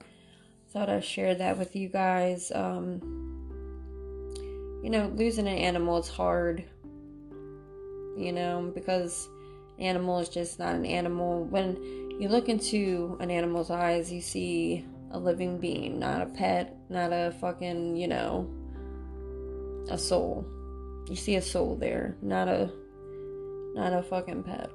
thought 0.72 0.90
I'd 0.90 1.04
share 1.04 1.36
that 1.36 1.58
with 1.58 1.76
you 1.76 1.90
guys. 1.90 2.52
Um, 2.54 3.02
you 4.84 4.90
know, 4.90 5.12
losing 5.16 5.48
an 5.48 5.58
animal 5.58 5.98
is 6.00 6.08
hard, 6.08 6.64
you 8.18 8.32
know, 8.32 8.72
because 8.74 9.28
animal 9.80 10.20
is 10.20 10.30
just 10.30 10.60
not 10.60 10.76
an 10.76 10.86
animal. 10.86 11.46
When 11.46 11.78
you 12.20 12.30
look 12.30 12.50
into 12.50 13.18
an 13.20 13.32
animal's 13.32 13.72
eyes, 13.72 14.12
you 14.12 14.22
see 14.22 14.86
a 15.12 15.20
living 15.20 15.58
being, 15.58 16.00
not 16.00 16.22
a 16.22 16.26
pet, 16.26 16.78
not 16.90 17.12
a 17.12 17.34
fucking, 17.40 17.96
you 17.96 18.08
know, 18.08 18.50
a 19.90 19.98
soul. 19.98 20.46
You 21.10 21.16
see 21.16 21.36
a 21.36 21.42
soul 21.42 21.76
there, 21.76 22.16
not 22.22 22.48
a 22.48 22.72
not 23.74 23.94
a 23.94 24.04
fucking 24.04 24.44
pet. 24.44 24.70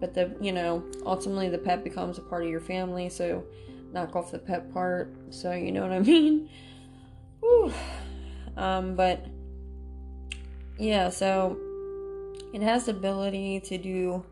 But 0.00 0.14
the, 0.14 0.36
you 0.40 0.52
know, 0.52 0.84
ultimately 1.06 1.48
the 1.48 1.58
pet 1.58 1.84
becomes 1.84 2.18
a 2.18 2.22
part 2.22 2.42
of 2.42 2.50
your 2.50 2.60
family, 2.60 3.08
so 3.08 3.44
knock 3.92 4.16
off 4.16 4.32
the 4.32 4.38
pet 4.38 4.72
part. 4.72 5.14
So 5.30 5.52
you 5.52 5.72
know 5.72 5.82
what 5.82 5.92
I 5.92 5.98
mean? 6.00 6.48
Whew. 7.40 7.72
Um, 8.56 8.96
but 8.96 9.24
yeah, 10.78 11.10
so 11.10 11.58
it 12.52 12.62
has 12.62 12.86
the 12.86 12.92
ability 12.92 13.60
to 13.60 13.78
do 13.78 14.24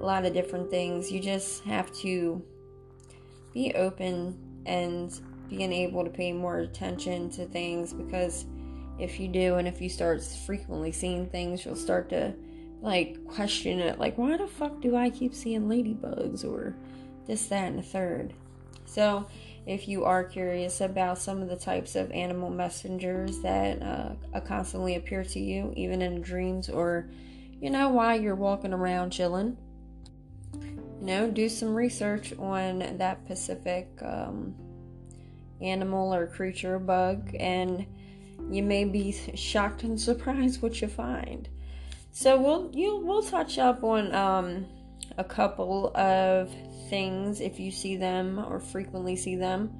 a 0.00 0.04
lot 0.04 0.24
of 0.24 0.32
different 0.32 0.70
things. 0.70 1.10
You 1.10 1.20
just 1.20 1.64
have 1.64 1.92
to 1.98 2.42
be 3.52 3.72
open 3.74 4.38
and 4.66 5.18
being 5.48 5.72
able 5.72 6.04
to 6.04 6.10
pay 6.10 6.32
more 6.32 6.58
attention 6.58 7.30
to 7.30 7.46
things 7.46 7.92
because 7.92 8.46
if 8.98 9.20
you 9.20 9.28
do 9.28 9.56
and 9.56 9.68
if 9.68 9.80
you 9.80 9.88
start 9.88 10.22
frequently 10.22 10.92
seeing 10.92 11.26
things, 11.26 11.64
you'll 11.64 11.76
start 11.76 12.08
to 12.10 12.34
like 12.82 13.24
question 13.26 13.80
it 13.80 13.98
like 13.98 14.18
why 14.18 14.36
the 14.36 14.46
fuck 14.46 14.80
do 14.82 14.94
I 14.94 15.08
keep 15.08 15.34
seeing 15.34 15.62
ladybugs 15.62 16.44
or 16.44 16.76
this, 17.26 17.46
that, 17.48 17.68
and 17.68 17.78
the 17.78 17.82
third. 17.82 18.34
So 18.84 19.26
if 19.66 19.88
you 19.88 20.04
are 20.04 20.22
curious 20.22 20.80
about 20.80 21.18
some 21.18 21.42
of 21.42 21.48
the 21.48 21.56
types 21.56 21.96
of 21.96 22.10
animal 22.12 22.50
messengers 22.50 23.40
that 23.40 23.82
uh, 23.82 24.40
constantly 24.40 24.94
appear 24.94 25.24
to 25.24 25.40
you, 25.40 25.72
even 25.76 26.02
in 26.02 26.22
dreams 26.22 26.68
or, 26.68 27.08
you 27.60 27.70
know, 27.70 27.88
while 27.88 28.20
you're 28.20 28.34
walking 28.34 28.72
around 28.72 29.10
chilling. 29.10 29.56
You 30.54 31.06
know, 31.06 31.30
do 31.30 31.48
some 31.48 31.74
research 31.74 32.32
on 32.38 32.98
that 32.98 33.20
specific 33.24 33.88
um, 34.02 34.54
animal 35.60 36.14
or 36.14 36.26
creature 36.26 36.78
bug, 36.78 37.34
and 37.38 37.86
you 38.50 38.62
may 38.62 38.84
be 38.84 39.12
shocked 39.34 39.82
and 39.82 40.00
surprised 40.00 40.62
what 40.62 40.80
you 40.80 40.88
find. 40.88 41.48
So 42.12 42.40
we'll 42.40 42.70
you 42.72 42.98
we'll 43.04 43.22
touch 43.22 43.58
up 43.58 43.84
on 43.84 44.14
um, 44.14 44.66
a 45.18 45.24
couple 45.24 45.94
of 45.94 46.50
things 46.88 47.40
if 47.40 47.60
you 47.60 47.70
see 47.70 47.96
them 47.96 48.38
or 48.38 48.58
frequently 48.58 49.16
see 49.16 49.36
them 49.36 49.70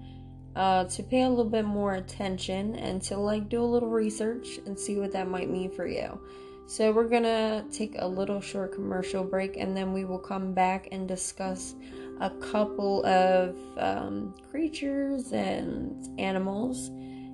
uh, 0.54 0.85
to 0.85 1.02
pay 1.02 1.23
a 1.23 1.28
little 1.28 1.50
bit 1.50 1.64
more 1.64 1.95
attention 1.95 2.75
and 2.76 3.02
to 3.02 3.16
like 3.16 3.49
do 3.49 3.62
a 3.62 3.64
little 3.64 3.90
research 3.90 4.59
and 4.66 4.78
see 4.78 4.99
what 4.99 5.12
that 5.12 5.28
might 5.28 5.50
mean 5.50 5.71
for 5.71 5.87
you. 5.87 6.21
So, 6.66 6.92
we're 6.92 7.08
gonna 7.08 7.64
take 7.70 7.94
a 7.99 8.06
little 8.06 8.40
short 8.40 8.75
commercial 8.75 9.23
break 9.23 9.56
and 9.56 9.76
then 9.76 9.92
we 9.92 10.04
will 10.04 10.18
come 10.18 10.52
back 10.52 10.88
and 10.90 11.06
discuss 11.06 11.75
a 12.20 12.30
couple 12.30 13.04
of 13.06 13.56
um, 13.78 14.35
creatures 14.50 15.32
and 15.32 16.08
animals 16.18 16.90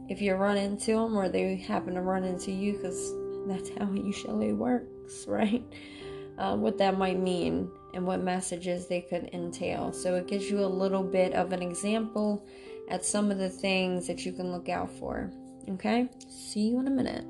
if 0.08 0.20
you 0.20 0.34
run 0.34 0.56
into 0.56 0.92
them 0.92 1.16
or 1.16 1.28
they 1.28 1.56
happen 1.56 1.94
to 1.94 2.02
run 2.02 2.24
into 2.24 2.52
you 2.52 2.72
because 2.72 3.12
that's 3.46 3.70
how 3.70 3.90
it 3.92 4.04
usually 4.04 4.52
works, 4.52 5.24
right? 5.26 5.64
Uh, 6.38 6.56
what 6.56 6.78
that 6.78 6.98
might 6.98 7.18
mean 7.18 7.70
and 7.94 8.06
what 8.06 8.22
messages 8.22 8.86
they 8.86 9.00
could 9.00 9.30
entail. 9.32 9.92
So 9.92 10.14
it 10.16 10.26
gives 10.26 10.50
you 10.50 10.60
a 10.60 10.66
little 10.66 11.02
bit 11.02 11.34
of 11.34 11.52
an 11.52 11.62
example 11.62 12.46
at 12.88 13.04
some 13.04 13.30
of 13.30 13.38
the 13.38 13.50
things 13.50 14.06
that 14.06 14.24
you 14.24 14.32
can 14.32 14.50
look 14.50 14.68
out 14.68 14.90
for. 14.90 15.30
Okay? 15.68 16.08
See 16.28 16.68
you 16.68 16.80
in 16.80 16.88
a 16.88 16.90
minute. 16.90 17.24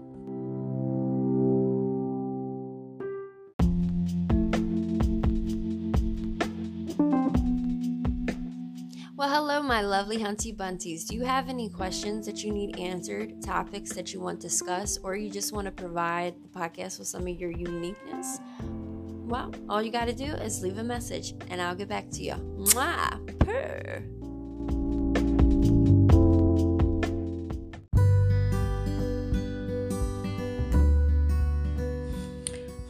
Hello, 9.53 9.63
my 9.63 9.83
lovely 9.83 10.17
Hunty 10.17 10.57
Bunties. 10.57 11.05
Do 11.05 11.15
you 11.15 11.25
have 11.25 11.51
any 11.51 11.69
questions 11.69 12.25
that 12.25 12.43
you 12.43 12.51
need 12.51 12.79
answered, 12.79 13.43
topics 13.43 13.93
that 13.93 14.15
you 14.15 14.19
want 14.19 14.41
discussed, 14.41 15.01
or 15.03 15.15
you 15.15 15.29
just 15.29 15.53
want 15.53 15.67
to 15.67 15.71
provide 15.71 16.35
the 16.43 16.49
podcast 16.59 16.99
with 16.99 17.07
some 17.07 17.27
of 17.27 17.39
your 17.39 17.51
uniqueness? 17.51 18.39
Well, 18.63 19.53
all 19.69 19.83
you 19.83 19.93
got 19.93 20.07
to 20.07 20.15
do 20.15 20.25
is 20.25 20.63
leave 20.63 20.79
a 20.79 20.83
message 20.83 21.35
and 21.51 21.61
I'll 21.61 21.75
get 21.75 21.87
back 21.91 22.09
to 22.13 22.23
you. 22.23 22.33
Mwah! 22.33 23.39
Purr! 23.41 24.03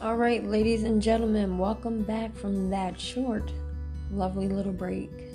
All 0.01 0.15
right, 0.15 0.45
ladies 0.45 0.83
and 0.83 1.01
gentlemen, 1.01 1.57
welcome 1.57 2.03
back 2.03 2.33
from 2.33 2.69
that 2.69 2.97
short, 2.97 3.51
lovely 4.13 4.47
little 4.47 4.71
break. 4.71 5.32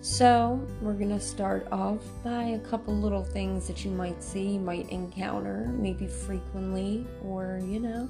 So, 0.00 0.64
we're 0.80 0.94
going 0.94 1.10
to 1.10 1.20
start 1.20 1.66
off 1.72 2.04
by 2.22 2.44
a 2.44 2.58
couple 2.60 2.94
little 2.94 3.24
things 3.24 3.66
that 3.66 3.84
you 3.84 3.90
might 3.90 4.22
see, 4.22 4.56
might 4.56 4.88
encounter, 4.90 5.74
maybe 5.76 6.06
frequently, 6.06 7.04
or 7.24 7.60
you 7.64 7.80
know, 7.80 8.08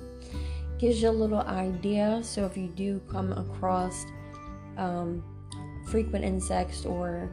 gives 0.79 1.03
you 1.03 1.09
a 1.09 1.11
little 1.11 1.41
idea. 1.41 2.21
So 2.23 2.45
if 2.45 2.57
you 2.57 2.69
do 2.69 3.01
come 3.11 3.33
across 3.33 4.05
um, 4.77 5.25
frequent 5.89 6.25
insects 6.25 6.85
or 6.85 7.31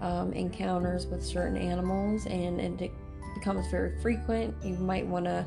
um, 0.00 0.32
encounters 0.32 1.06
with 1.06 1.24
certain 1.24 1.56
animals 1.56 2.26
and, 2.26 2.60
it 2.60 2.92
becomes 3.34 3.66
very 3.70 3.98
frequent, 4.00 4.54
you 4.62 4.74
might 4.74 5.06
want 5.06 5.24
to 5.24 5.44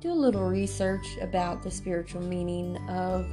do 0.00 0.10
a 0.10 0.12
little 0.12 0.44
research 0.44 1.06
about 1.20 1.62
the 1.62 1.70
spiritual 1.70 2.20
meaning 2.22 2.76
of 2.90 3.26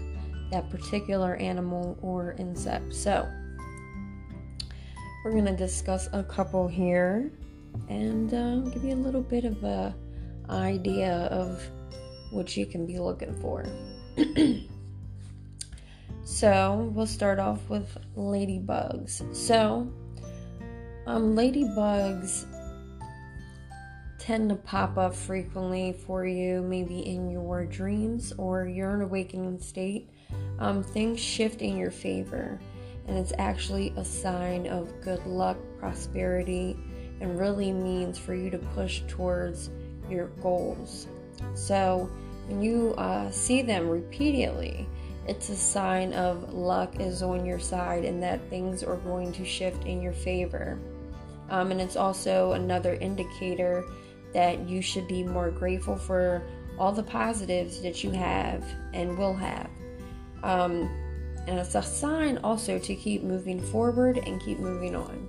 that 0.51 0.69
particular 0.69 1.35
animal 1.35 1.97
or 2.01 2.35
insect. 2.39 2.93
So, 2.93 3.27
we're 5.23 5.31
going 5.31 5.45
to 5.45 5.55
discuss 5.55 6.07
a 6.13 6.23
couple 6.23 6.67
here 6.67 7.31
and 7.89 8.33
uh, 8.33 8.57
give 8.69 8.83
you 8.83 8.93
a 8.93 8.95
little 8.95 9.21
bit 9.21 9.45
of 9.45 9.63
a 9.63 9.93
idea 10.49 11.27
of 11.31 11.61
what 12.31 12.55
you 12.55 12.65
can 12.65 12.85
be 12.85 12.99
looking 12.99 13.33
for. 13.35 13.65
so, 16.23 16.91
we'll 16.93 17.07
start 17.07 17.39
off 17.39 17.69
with 17.69 17.97
ladybugs. 18.15 19.35
So, 19.35 19.91
um, 21.05 21.35
ladybugs 21.35 22.45
tend 24.19 24.49
to 24.49 24.55
pop 24.55 24.97
up 24.97 25.15
frequently 25.15 25.93
for 26.05 26.25
you, 26.25 26.61
maybe 26.61 26.99
in 26.99 27.31
your 27.31 27.65
dreams 27.65 28.31
or 28.37 28.67
you're 28.67 28.93
in 28.93 29.01
awakening 29.01 29.59
state. 29.59 30.09
Um, 30.59 30.83
things 30.83 31.19
shift 31.19 31.61
in 31.61 31.77
your 31.77 31.89
favor, 31.89 32.59
and 33.09 33.17
it's 33.17 33.33
actually 33.39 33.91
a 33.97 34.05
sign 34.05 34.67
of 34.67 35.01
good 35.01 35.25
luck, 35.25 35.57
prosperity, 35.79 36.77
and 37.19 37.39
really 37.39 37.73
means 37.73 38.19
for 38.19 38.35
you 38.35 38.51
to 38.51 38.59
push 38.59 39.01
towards 39.07 39.71
your 40.07 40.27
goals. 40.43 41.07
So 41.55 42.07
when 42.47 42.61
you 42.61 42.93
uh, 42.99 43.31
see 43.31 43.63
them 43.63 43.89
repeatedly, 43.89 44.87
it's 45.27 45.49
a 45.49 45.55
sign 45.55 46.13
of 46.13 46.53
luck 46.53 46.99
is 46.99 47.23
on 47.23 47.47
your 47.47 47.59
side 47.59 48.05
and 48.05 48.21
that 48.21 48.47
things 48.47 48.83
are 48.83 48.97
going 48.97 49.31
to 49.33 49.43
shift 49.43 49.85
in 49.85 50.03
your 50.03 50.13
favor. 50.13 50.79
Um, 51.49 51.71
and 51.71 51.81
it's 51.81 51.95
also 51.95 52.51
another 52.51 52.93
indicator 52.93 53.85
that 54.33 54.69
you 54.69 54.83
should 54.83 55.07
be 55.07 55.23
more 55.23 55.49
grateful 55.49 55.95
for 55.95 56.43
all 56.77 56.91
the 56.91 57.03
positives 57.03 57.81
that 57.81 58.03
you 58.03 58.11
have 58.11 58.63
and 58.93 59.17
will 59.17 59.33
have. 59.33 59.69
Um, 60.43 60.89
and 61.49 61.57
it's 61.57 61.73
a 61.73 61.81
sign 61.81 62.37
also 62.43 62.77
to 62.77 62.95
keep 62.95 63.23
moving 63.23 63.59
forward 63.59 64.19
and 64.19 64.39
keep 64.39 64.59
moving 64.59 64.95
on. 64.95 65.27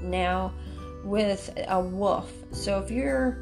Now, 0.00 0.52
with 1.02 1.52
a 1.66 1.80
wolf, 1.80 2.32
so 2.52 2.78
if 2.78 2.88
you're 2.88 3.36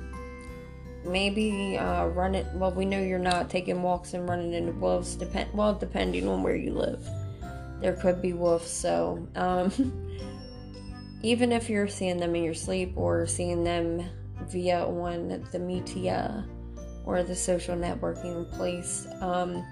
maybe 1.04 1.76
uh, 1.76 2.06
running, 2.06 2.46
well, 2.58 2.70
we 2.70 2.86
know 2.86 2.98
you're 2.98 3.18
not 3.18 3.50
taking 3.50 3.82
walks 3.82 4.14
and 4.14 4.26
running 4.26 4.54
into 4.54 4.72
wolves. 4.72 5.16
Depend, 5.16 5.50
well, 5.52 5.74
depending 5.74 6.26
on 6.26 6.42
where 6.42 6.56
you 6.56 6.72
live, 6.72 7.06
there 7.78 7.92
could 7.92 8.22
be 8.22 8.32
wolves. 8.32 8.70
So, 8.70 9.28
um, 9.36 9.70
even 11.22 11.52
if 11.52 11.68
you're 11.68 11.88
seeing 11.88 12.16
them 12.16 12.34
in 12.34 12.42
your 12.42 12.54
sleep 12.54 12.94
or 12.96 13.26
seeing 13.26 13.64
them 13.64 14.02
via 14.48 14.82
on 14.86 15.46
the 15.52 15.58
media 15.58 16.46
or 17.04 17.22
the 17.22 17.36
social 17.36 17.76
networking 17.76 18.50
place, 18.52 19.06
um, 19.20 19.62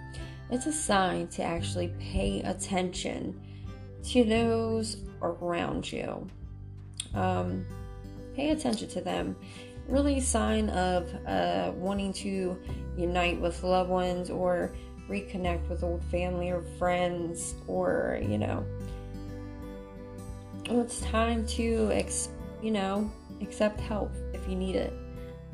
it's 0.52 0.66
a 0.66 0.72
sign 0.72 1.28
to 1.28 1.42
actually 1.42 1.88
pay 1.98 2.42
attention 2.42 3.40
to 4.04 4.22
those 4.22 4.98
around 5.22 5.90
you. 5.90 6.28
Um, 7.14 7.64
pay 8.36 8.50
attention 8.50 8.88
to 8.90 9.00
them. 9.00 9.34
Really, 9.88 10.20
sign 10.20 10.68
of 10.68 11.12
uh, 11.26 11.72
wanting 11.74 12.12
to 12.14 12.58
unite 12.96 13.40
with 13.40 13.62
loved 13.62 13.90
ones 13.90 14.30
or 14.30 14.72
reconnect 15.08 15.68
with 15.68 15.82
old 15.82 16.04
family 16.04 16.50
or 16.50 16.62
friends, 16.78 17.54
or 17.66 18.20
you 18.22 18.36
know, 18.36 18.64
it's 20.66 21.00
time 21.00 21.46
to, 21.46 21.90
ex- 21.92 22.28
you 22.62 22.70
know, 22.70 23.10
accept 23.40 23.80
help 23.80 24.12
if 24.34 24.46
you 24.46 24.54
need 24.54 24.76
it. 24.76 24.92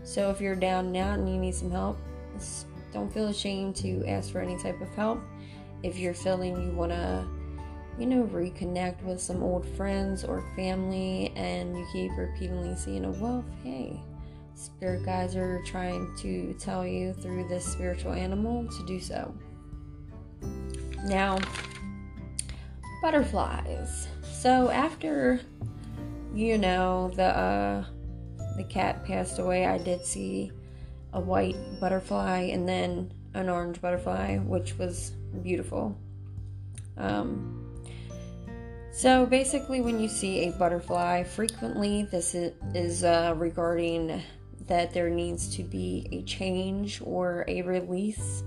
So 0.02 0.30
if 0.30 0.40
you're 0.40 0.56
down 0.56 0.94
out 0.96 1.18
and 1.18 1.28
you 1.28 1.38
need 1.38 1.54
some 1.54 1.70
help, 1.70 1.98
don't 2.92 3.12
feel 3.12 3.28
ashamed 3.28 3.76
to 3.76 4.04
ask 4.06 4.30
for 4.30 4.40
any 4.40 4.58
type 4.58 4.80
of 4.80 4.88
help. 4.94 5.20
If 5.82 5.98
you're 5.98 6.14
feeling 6.14 6.60
you 6.60 6.76
want 6.76 6.92
to, 6.92 7.26
you 7.98 8.06
know, 8.06 8.24
reconnect 8.24 9.02
with 9.02 9.20
some 9.20 9.42
old 9.42 9.66
friends 9.76 10.24
or 10.24 10.44
family 10.56 11.32
and 11.36 11.76
you 11.76 11.86
keep 11.92 12.10
repeatedly 12.16 12.74
seeing 12.76 13.04
a 13.04 13.10
wolf, 13.10 13.44
hey, 13.62 14.00
spirit 14.54 15.04
guides 15.04 15.36
are 15.36 15.62
trying 15.64 16.14
to 16.18 16.54
tell 16.54 16.86
you 16.86 17.12
through 17.12 17.46
this 17.48 17.64
spiritual 17.64 18.12
animal 18.12 18.66
to 18.68 18.86
do 18.86 18.98
so. 19.00 19.32
Now, 21.04 21.38
butterflies. 23.00 24.08
So 24.22 24.70
after, 24.70 25.40
you 26.34 26.58
know, 26.58 27.10
the 27.14 27.24
uh, 27.24 27.84
the 28.56 28.64
cat 28.64 29.04
passed 29.04 29.38
away, 29.38 29.66
I 29.66 29.78
did 29.78 30.04
see 30.04 30.50
a 31.12 31.20
white 31.20 31.56
butterfly 31.80 32.50
and 32.52 32.68
then 32.68 33.12
an 33.34 33.48
orange 33.48 33.80
butterfly, 33.80 34.38
which 34.38 34.76
was 34.78 35.10
beautiful. 35.42 35.96
Um, 36.96 37.64
so 38.92 39.26
basically, 39.26 39.80
when 39.80 40.00
you 40.00 40.08
see 40.08 40.48
a 40.48 40.52
butterfly, 40.52 41.22
frequently 41.22 42.02
this 42.10 42.34
is, 42.34 43.04
uh, 43.04 43.34
regarding 43.36 44.22
that 44.66 44.92
there 44.92 45.08
needs 45.08 45.54
to 45.56 45.62
be 45.62 46.08
a 46.10 46.22
change 46.22 47.00
or 47.04 47.44
a 47.48 47.62
release 47.62 48.42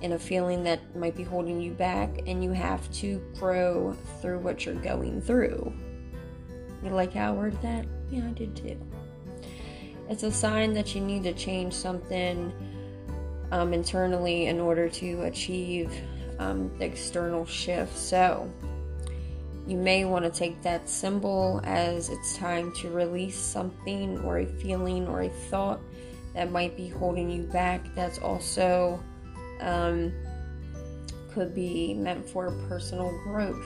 in 0.00 0.12
a 0.12 0.18
feeling 0.18 0.64
that 0.64 0.96
might 0.96 1.14
be 1.14 1.22
holding 1.22 1.60
you 1.60 1.72
back, 1.72 2.22
and 2.26 2.42
you 2.42 2.52
have 2.52 2.90
to 2.92 3.22
grow 3.38 3.94
through 4.22 4.38
what 4.38 4.64
you're 4.64 4.74
going 4.76 5.20
through. 5.20 5.70
You 6.82 6.90
like 6.90 7.12
how 7.12 7.32
I 7.32 7.36
worded 7.36 7.60
that? 7.60 7.84
Yeah, 8.10 8.26
I 8.26 8.32
did 8.32 8.56
too. 8.56 8.80
It's 10.10 10.24
a 10.24 10.32
sign 10.32 10.74
that 10.74 10.94
you 10.94 11.00
need 11.00 11.22
to 11.22 11.32
change 11.32 11.72
something 11.72 12.52
um, 13.52 13.72
internally 13.72 14.46
in 14.46 14.58
order 14.58 14.88
to 14.88 15.22
achieve 15.22 15.92
um, 16.40 16.76
the 16.78 16.84
external 16.84 17.46
shift. 17.46 17.96
So, 17.96 18.52
you 19.68 19.76
may 19.76 20.04
want 20.04 20.24
to 20.24 20.30
take 20.30 20.60
that 20.62 20.88
symbol 20.88 21.60
as 21.62 22.08
it's 22.08 22.36
time 22.36 22.72
to 22.78 22.90
release 22.90 23.36
something 23.36 24.18
or 24.22 24.40
a 24.40 24.46
feeling 24.46 25.06
or 25.06 25.22
a 25.22 25.28
thought 25.28 25.78
that 26.34 26.50
might 26.50 26.76
be 26.76 26.88
holding 26.88 27.30
you 27.30 27.44
back. 27.44 27.94
That's 27.94 28.18
also 28.18 29.00
um, 29.60 30.12
could 31.32 31.54
be 31.54 31.94
meant 31.94 32.28
for 32.28 32.50
personal 32.68 33.16
growth. 33.22 33.64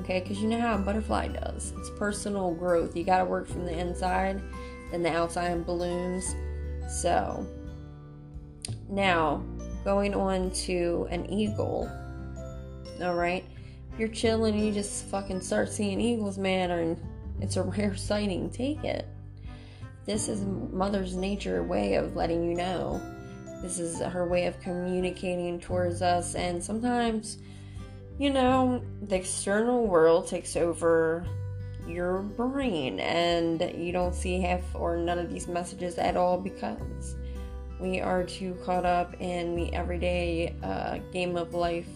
Okay, 0.00 0.20
because 0.20 0.38
you 0.42 0.48
know 0.48 0.60
how 0.60 0.74
a 0.74 0.78
butterfly 0.78 1.28
does 1.28 1.72
it's 1.78 1.88
personal 1.98 2.52
growth. 2.52 2.94
You 2.94 3.04
got 3.04 3.18
to 3.18 3.24
work 3.24 3.48
from 3.48 3.64
the 3.64 3.72
inside, 3.72 4.42
then 4.90 5.02
the 5.02 5.10
outside 5.10 5.66
balloons. 5.66 6.34
So, 6.88 7.46
now 8.88 9.42
going 9.84 10.14
on 10.14 10.50
to 10.50 11.06
an 11.10 11.30
eagle. 11.30 11.90
All 13.02 13.14
right, 13.14 13.44
you're 13.98 14.08
chilling 14.08 14.54
and 14.54 14.66
you 14.66 14.72
just 14.72 15.06
fucking 15.06 15.40
start 15.40 15.68
seeing 15.68 16.00
eagles, 16.00 16.38
man, 16.38 16.70
and 16.70 17.00
it's 17.40 17.56
a 17.56 17.62
rare 17.64 17.96
sighting, 17.96 18.50
take 18.50 18.84
it. 18.84 19.06
This 20.06 20.28
is 20.28 20.42
Mother's 20.44 21.16
Nature 21.16 21.62
way 21.62 21.94
of 21.94 22.14
letting 22.14 22.44
you 22.44 22.56
know 22.56 23.00
this 23.62 23.78
is 23.78 24.00
her 24.00 24.26
way 24.26 24.46
of 24.46 24.60
communicating 24.60 25.58
towards 25.58 26.02
us, 26.02 26.34
and 26.34 26.62
sometimes, 26.62 27.38
you 28.18 28.30
know, 28.30 28.82
the 29.02 29.16
external 29.16 29.86
world 29.86 30.28
takes 30.28 30.56
over 30.56 31.26
your 31.86 32.22
brain, 32.22 33.00
and 33.00 33.60
you 33.76 33.92
don't 33.92 34.14
see 34.14 34.40
half 34.40 34.62
or 34.74 34.96
none 34.96 35.18
of 35.18 35.30
these 35.30 35.48
messages 35.48 35.98
at 35.98 36.16
all 36.16 36.38
because 36.38 37.16
we 37.80 38.00
are 38.00 38.24
too 38.24 38.56
caught 38.64 38.84
up 38.86 39.14
in 39.20 39.54
the 39.54 39.72
everyday 39.72 40.54
uh, 40.62 40.98
game 41.12 41.36
of 41.36 41.54
life. 41.54 41.88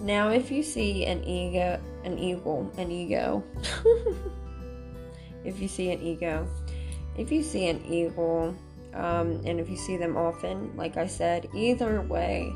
Now, 0.00 0.30
if 0.30 0.50
you 0.50 0.62
see 0.62 1.06
an 1.06 1.24
ego, 1.24 1.80
an 2.04 2.18
eagle, 2.18 2.70
an 2.76 2.90
ego, 2.90 3.44
if 5.44 5.60
you 5.60 5.68
see 5.68 5.90
an 5.92 6.02
ego, 6.02 6.46
if 7.16 7.30
you 7.30 7.42
see 7.42 7.68
an 7.68 7.84
eagle, 7.84 8.56
um, 8.94 9.40
and 9.44 9.60
if 9.60 9.70
you 9.70 9.76
see 9.76 9.96
them 9.96 10.16
often, 10.16 10.76
like 10.76 10.96
I 10.96 11.06
said, 11.06 11.48
either 11.54 12.00
way, 12.02 12.52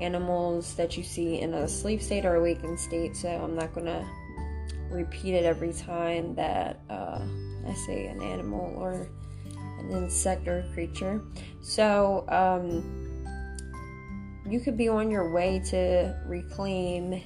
animals 0.00 0.74
that 0.74 0.96
you 0.96 1.02
see 1.02 1.40
in 1.40 1.54
a 1.54 1.68
sleep 1.68 2.00
state 2.00 2.24
or 2.24 2.36
awakened 2.36 2.78
state. 2.78 3.16
So 3.16 3.28
I'm 3.28 3.54
not 3.54 3.74
gonna 3.74 4.06
repeat 4.90 5.34
it 5.34 5.44
every 5.44 5.72
time 5.72 6.34
that 6.34 6.80
uh, 6.90 7.20
I 7.66 7.74
say 7.86 8.06
an 8.06 8.22
animal 8.22 8.74
or 8.76 9.08
an 9.78 9.90
insect 9.90 10.48
or 10.48 10.64
creature. 10.74 11.22
So 11.60 12.24
um, 12.28 13.24
you 14.48 14.60
could 14.60 14.76
be 14.76 14.88
on 14.88 15.10
your 15.10 15.30
way 15.30 15.60
to 15.70 16.16
reclaim 16.26 17.22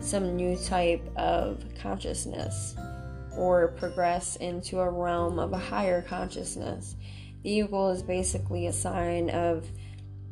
some 0.00 0.36
new 0.36 0.56
type 0.56 1.06
of 1.16 1.62
consciousness 1.80 2.74
or 3.36 3.68
progress 3.78 4.36
into 4.36 4.80
a 4.80 4.90
realm 4.90 5.38
of 5.38 5.52
a 5.52 5.58
higher 5.58 6.02
consciousness. 6.02 6.96
The 7.42 7.50
eagle 7.50 7.90
is 7.90 8.02
basically 8.02 8.66
a 8.66 8.72
sign 8.72 9.30
of 9.30 9.66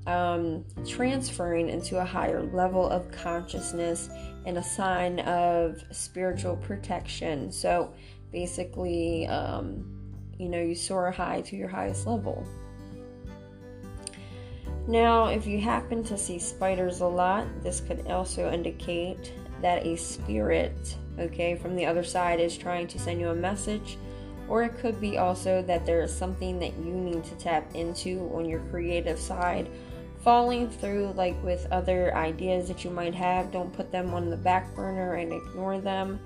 um, 0.06 0.64
transferring 0.86 1.68
into 1.68 1.98
a 1.98 2.04
higher 2.04 2.42
level 2.42 2.88
of 2.88 3.10
consciousness 3.10 4.08
and 4.46 4.58
a 4.58 4.62
sign 4.62 5.20
of 5.20 5.82
spiritual 5.90 6.56
protection. 6.56 7.52
So 7.52 7.92
basically, 8.32 9.26
um, 9.26 9.84
you 10.38 10.48
know, 10.48 10.60
you 10.60 10.74
soar 10.74 11.10
high 11.10 11.42
to 11.42 11.56
your 11.56 11.68
highest 11.68 12.06
level. 12.06 12.46
Now, 14.88 15.26
if 15.26 15.46
you 15.46 15.60
happen 15.60 16.02
to 16.04 16.16
see 16.16 16.38
spiders 16.38 17.00
a 17.00 17.06
lot, 17.06 17.46
this 17.62 17.80
could 17.80 18.06
also 18.08 18.50
indicate 18.50 19.32
that 19.60 19.84
a 19.84 19.96
spirit, 19.96 20.96
okay, 21.18 21.54
from 21.54 21.76
the 21.76 21.84
other 21.84 22.02
side 22.02 22.40
is 22.40 22.56
trying 22.56 22.86
to 22.88 22.98
send 22.98 23.20
you 23.20 23.28
a 23.28 23.34
message 23.34 23.98
or 24.50 24.64
it 24.64 24.76
could 24.78 25.00
be 25.00 25.16
also 25.16 25.62
that 25.62 25.86
there 25.86 26.02
is 26.02 26.12
something 26.12 26.58
that 26.58 26.76
you 26.78 26.92
need 26.92 27.22
to 27.22 27.34
tap 27.36 27.72
into 27.74 28.28
on 28.34 28.44
your 28.44 28.58
creative 28.68 29.18
side. 29.18 29.70
Falling 30.22 30.68
through, 30.68 31.12
like 31.16 31.42
with 31.42 31.66
other 31.70 32.14
ideas 32.14 32.68
that 32.68 32.84
you 32.84 32.90
might 32.90 33.14
have, 33.14 33.50
don't 33.50 33.72
put 33.72 33.90
them 33.90 34.12
on 34.12 34.28
the 34.28 34.36
back 34.36 34.74
burner 34.74 35.14
and 35.14 35.32
ignore 35.32 35.80
them. 35.80 36.20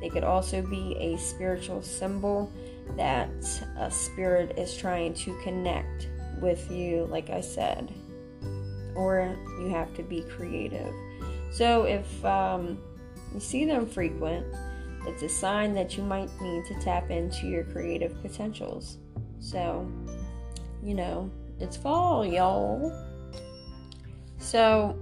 They 0.00 0.08
could 0.08 0.24
also 0.24 0.62
be 0.62 0.96
a 0.98 1.16
spiritual 1.16 1.80
symbol 1.80 2.52
that 2.96 3.30
a 3.78 3.90
spirit 3.90 4.58
is 4.58 4.76
trying 4.76 5.14
to 5.14 5.38
connect 5.42 6.08
with 6.40 6.70
you, 6.70 7.06
like 7.10 7.30
I 7.30 7.40
said. 7.40 7.92
Or 8.94 9.36
you 9.60 9.68
have 9.68 9.94
to 9.94 10.02
be 10.02 10.22
creative. 10.22 10.92
So 11.52 11.84
if 11.84 12.24
um, 12.24 12.78
you 13.32 13.40
see 13.40 13.64
them 13.64 13.86
frequent, 13.86 14.44
it's 15.06 15.22
a 15.22 15.28
sign 15.28 15.72
that 15.74 15.96
you 15.96 16.02
might 16.02 16.30
need 16.40 16.64
to 16.66 16.74
tap 16.80 17.10
into 17.10 17.46
your 17.46 17.64
creative 17.64 18.20
potentials. 18.22 18.98
So, 19.38 19.90
you 20.82 20.94
know, 20.94 21.30
it's 21.60 21.76
fall, 21.76 22.26
y'all. 22.26 22.92
So, 24.46 24.96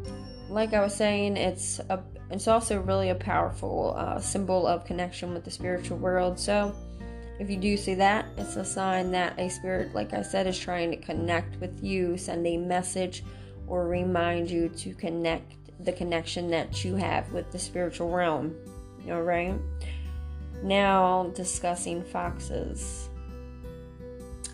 like 0.49 0.73
I 0.73 0.81
was 0.81 0.95
saying, 0.95 1.37
it's 1.37 1.79
a 1.91 2.01
it's 2.31 2.49
also 2.49 2.81
really 2.81 3.11
a 3.11 3.15
powerful 3.15 3.95
uh, 3.95 4.19
symbol 4.19 4.67
of 4.67 4.87
connection 4.87 5.35
with 5.35 5.45
the 5.45 5.51
spiritual 5.51 5.99
world. 5.99 6.41
So, 6.41 6.75
if 7.39 7.51
you 7.51 7.59
do 7.59 7.77
see 7.77 7.95
that, 7.97 8.25
it's 8.39 8.57
a 8.57 8.65
sign 8.65 9.11
that 9.11 9.39
a 9.39 9.51
spirit, 9.51 9.95
like 9.95 10.15
I 10.15 10.23
said, 10.23 10.47
is 10.47 10.59
trying 10.59 10.91
to 10.93 10.97
connect 10.97 11.61
with 11.61 11.85
you, 11.85 12.17
send 12.17 12.47
a 12.47 12.57
message, 12.57 13.23
or 13.67 13.87
remind 13.87 14.51
you 14.51 14.71
to 14.71 14.95
connect 14.95 15.53
the 15.85 15.93
connection 15.93 16.49
that 16.49 16.83
you 16.83 16.95
have 16.95 17.31
with 17.31 17.53
the 17.53 17.59
spiritual 17.59 18.09
realm. 18.09 18.55
All 19.11 19.21
right. 19.21 19.55
Now, 20.63 21.31
discussing 21.35 22.03
foxes. 22.03 23.11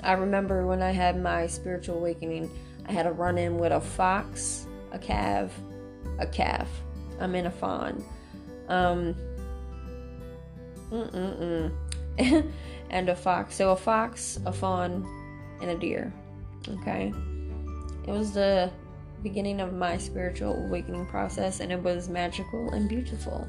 I 0.02 0.14
remember 0.14 0.66
when 0.66 0.82
I 0.82 0.90
had 0.90 1.22
my 1.22 1.46
spiritual 1.46 1.98
awakening, 1.98 2.50
I 2.88 2.92
had 2.92 3.06
a 3.06 3.12
run 3.12 3.38
in 3.38 3.56
with 3.56 3.70
a 3.70 3.80
fox, 3.80 4.66
a 4.92 4.98
calf, 4.98 5.52
a 6.18 6.26
calf. 6.26 6.68
I'm 7.18 7.34
in 7.34 7.46
a 7.46 7.50
fawn. 7.50 8.04
Um, 8.68 9.14
and 12.90 13.08
a 13.08 13.16
fox. 13.16 13.54
So 13.54 13.70
a 13.70 13.76
fox, 13.76 14.38
a 14.46 14.52
fawn, 14.52 15.06
and 15.60 15.70
a 15.70 15.78
deer. 15.78 16.12
Okay. 16.68 17.12
It 18.06 18.10
was 18.10 18.32
the 18.32 18.70
beginning 19.22 19.60
of 19.60 19.72
my 19.72 19.98
spiritual 19.98 20.54
awakening 20.64 21.06
process, 21.06 21.60
and 21.60 21.70
it 21.70 21.82
was 21.82 22.08
magical 22.08 22.70
and 22.70 22.88
beautiful. 22.88 23.46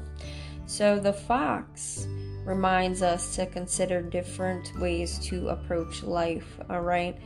So 0.66 0.98
the 0.98 1.12
fox 1.12 2.06
reminds 2.44 3.02
us 3.02 3.34
to 3.36 3.46
consider 3.46 4.02
different 4.02 4.72
ways 4.78 5.18
to 5.26 5.48
approach 5.48 6.02
life. 6.02 6.58
All 6.70 6.80
right. 6.80 7.16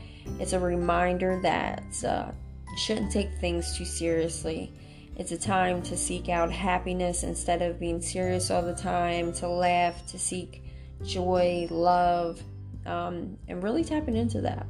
It's 0.41 0.53
a 0.53 0.61
reminder 0.61 1.41
that 1.43 1.85
uh, 2.05 2.33
shouldn't 2.77 3.11
take 3.11 3.33
things 3.41 3.77
too 3.77 3.85
seriously. 3.85 4.73
It's 5.17 5.33
a 5.33 5.39
time 5.39 5.83
to 5.83 5.97
seek 5.97 6.29
out 6.29 6.53
happiness 6.53 7.23
instead 7.23 7.63
of 7.63 7.81
being 7.81 8.03
serious 8.03 8.51
all 8.51 8.63
the 8.63 8.75
time, 8.75 9.33
to 9.35 9.49
laugh, 9.49 10.07
to 10.09 10.19
seek 10.19 10.63
joy, 11.05 11.67
love, 11.71 12.43
um, 12.85 13.39
and 13.49 13.63
really 13.63 13.83
tapping 13.83 14.17
into 14.17 14.43
that. 14.43 14.67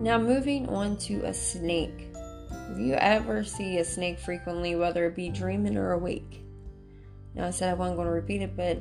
Now, 0.00 0.18
moving 0.18 0.68
on 0.68 0.96
to 0.98 1.24
a 1.24 1.34
snake. 1.34 2.06
If 2.70 2.78
you 2.78 2.94
ever 2.94 3.42
see 3.42 3.78
a 3.78 3.84
snake 3.84 4.20
frequently, 4.20 4.76
whether 4.76 5.06
it 5.06 5.16
be 5.16 5.28
dreaming 5.28 5.76
or 5.76 5.92
awake, 5.92 6.44
now 7.34 7.46
I 7.46 7.50
said 7.50 7.70
I 7.70 7.74
wasn't 7.74 7.96
going 7.96 8.06
to 8.06 8.12
repeat 8.12 8.42
it, 8.42 8.56
but 8.56 8.80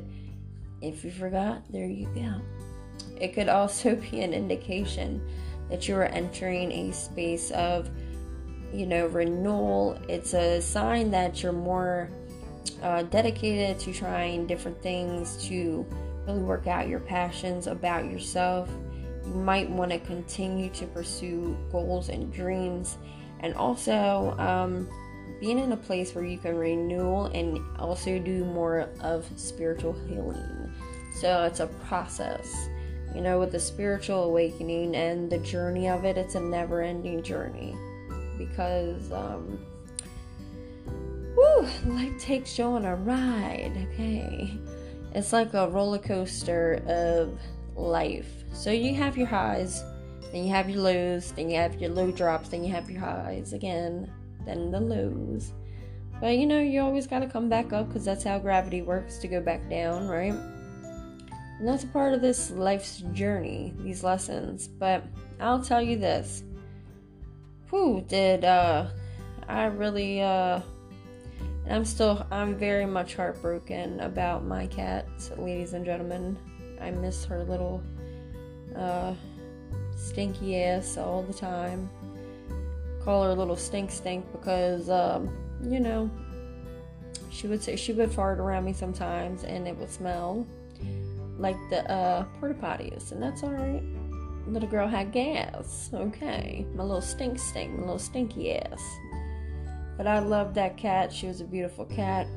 if 0.82 1.04
you 1.04 1.10
forgot, 1.10 1.63
there 1.72 1.88
you 1.88 2.08
go. 2.13 2.42
It 3.20 3.34
could 3.34 3.50
also 3.50 3.96
be 4.12 4.22
an 4.22 4.34
indication 4.34 5.28
that 5.69 5.88
you 5.88 5.95
are 5.95 6.06
entering 6.06 6.71
a 6.71 6.91
space 6.91 7.51
of, 7.51 7.89
you 8.73 8.86
know, 8.86 9.08
renewal. 9.08 9.99
It's 10.08 10.34
a 10.34 10.62
sign 10.62 11.12
that 11.12 11.43
you're 11.43 11.51
more 11.53 12.10
uh, 12.82 13.03
dedicated 13.03 13.80
to 13.80 13.93
trying 13.93 14.47
different 14.47 14.82
things 14.82 15.38
to 15.47 15.86
really 16.25 16.41
work 16.41 16.67
out 16.67 16.88
your 16.88 16.99
passions 16.99 17.67
about 17.67 18.06
yourself. 18.06 18.69
You 19.25 19.34
might 19.34 19.69
want 19.69 19.91
to 19.91 19.99
continue 19.99 20.69
to 20.71 20.86
pursue 20.88 21.58
goals 21.71 22.10
and 22.10 22.32
dreams, 22.32 22.97
and 23.41 23.53
also 23.56 24.36
um, 24.38 24.89
being 25.39 25.60
in 25.60 25.71
a 25.71 25.77
place 25.77 26.15
where 26.15 26.23
you 26.23 26.38
can 26.38 26.56
renew 26.56 27.25
and 27.25 27.60
also 27.77 28.19
do 28.19 28.45
more 28.45 28.89
of 29.01 29.30
spiritual 29.36 29.93
healing. 30.08 30.71
So 31.19 31.43
it's 31.43 31.60
a 31.60 31.67
process. 31.88 32.69
You 33.15 33.22
know, 33.22 33.39
with 33.39 33.52
the 33.52 33.60
spiritual 33.60 34.24
awakening 34.24 34.96
and 34.96 35.30
the 35.30 35.39
journey 35.39 35.88
of 35.89 36.06
it, 36.06 36.17
it's 36.17 36.36
a 36.36 36.39
never 36.39 36.82
ending 36.82 37.24
journey 37.24 37.76
because 38.38 39.12
um, 39.12 39.60
whew, 41.34 41.67
life 41.86 42.20
takes 42.20 42.58
you 42.58 42.65
on 42.65 42.86
a 42.86 42.96
ride, 42.96 43.88
okay? 43.91 44.52
It's 45.13 45.34
like 45.34 45.54
a 45.54 45.67
roller 45.70 45.98
coaster 45.98 46.84
of 46.88 47.39
life. 47.76 48.30
So 48.54 48.72
you 48.72 48.93
have 48.96 49.17
your 49.17 49.28
highs, 49.28 49.84
then 50.32 50.43
you 50.43 50.50
have 50.50 50.70
your 50.70 50.82
lows, 50.82 51.32
then 51.32 51.50
you 51.50 51.58
have 51.58 51.80
your 51.82 51.91
low 51.91 52.12
drops, 52.12 52.50
then 52.50 52.63
you 52.63 52.72
have 52.74 52.89
your 52.89 53.00
highs 53.00 53.54
again, 53.54 54.12
then 54.46 54.72
the 54.72 54.80
lows. 54.80 55.54
But 56.20 56.38
you 56.38 56.48
know, 56.48 56.60
you 56.60 56.82
always 56.82 57.08
got 57.08 57.20
to 57.20 57.28
come 57.28 57.50
back 57.50 57.74
up 57.74 57.88
because 57.88 58.06
that's 58.06 58.24
how 58.24 58.39
gravity 58.39 58.82
works 58.82 59.20
to 59.20 59.28
go 59.28 59.39
back 59.39 59.70
down, 59.70 60.08
right? 60.08 60.34
And 61.60 61.67
that's 61.67 61.84
a 61.84 61.88
part 61.88 62.13
of 62.13 62.22
this 62.22 62.52
life's 62.52 63.00
journey, 63.13 63.74
these 63.80 64.04
lessons. 64.04 64.67
But 64.67 65.04
I'll 65.39 65.63
tell 65.63 65.82
you 65.82 65.98
this. 65.98 66.43
Whew, 67.70 68.04
did 68.08 68.46
uh 68.46 68.88
I 69.48 69.65
really 69.65 70.22
uh 70.22 70.62
I'm 71.70 71.84
still, 71.84 72.26
I'm 72.32 72.56
very 72.56 72.86
much 72.86 73.15
heartbroken 73.15 74.00
about 74.00 74.46
my 74.46 74.67
cat, 74.67 75.06
ladies 75.38 75.74
and 75.74 75.84
gentlemen. 75.84 76.38
I 76.80 76.91
miss 76.91 77.26
her 77.26 77.43
little 77.43 77.84
uh, 78.76 79.13
stinky 79.98 80.63
ass 80.63 80.98
all 80.98 81.24
the 81.24 81.34
time. 81.34 81.89
Call 83.04 83.24
her 83.24 83.34
little 83.34 83.58
stink 83.58 83.91
stink 83.91 84.26
because, 84.32 84.89
um, 84.89 85.30
you 85.62 85.82
know, 85.82 86.10
she 87.30 87.48
would 87.48 87.62
say 87.62 87.76
she 87.76 87.91
would 87.91 88.12
fart 88.12 88.39
around 88.39 88.63
me 88.63 88.72
sometimes 88.72 89.43
and 89.43 89.67
it 89.67 89.76
would 89.78 89.89
smell 89.89 90.48
like 91.38 91.58
the 91.69 91.89
uh, 91.89 92.23
porta 92.39 92.56
potties, 92.56 93.12
and 93.12 93.21
that's 93.21 93.43
alright. 93.43 93.84
Little 94.47 94.69
girl 94.69 94.88
had 94.88 95.12
gas. 95.12 95.89
Okay, 95.93 96.65
my 96.73 96.84
little 96.84 97.02
stink 97.02 97.38
stink, 97.38 97.73
my 97.73 97.82
little 97.82 98.00
stinky 98.00 98.56
ass. 98.56 98.82
But 99.97 100.08
I 100.08 100.19
loved 100.19 100.56
that 100.56 100.78
cat. 100.78 101.12
She 101.12 101.28
was 101.28 101.41
a 101.41 101.43
beautiful 101.45 101.86
cat. 101.86 102.28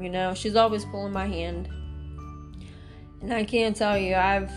You 0.00 0.08
know, 0.08 0.34
she's 0.34 0.56
always 0.56 0.84
pulling 0.84 1.12
my 1.12 1.26
hand. 1.26 1.68
And 3.22 3.32
I 3.32 3.44
can't 3.44 3.74
tell 3.74 3.96
you, 3.96 4.14
I've, 4.14 4.50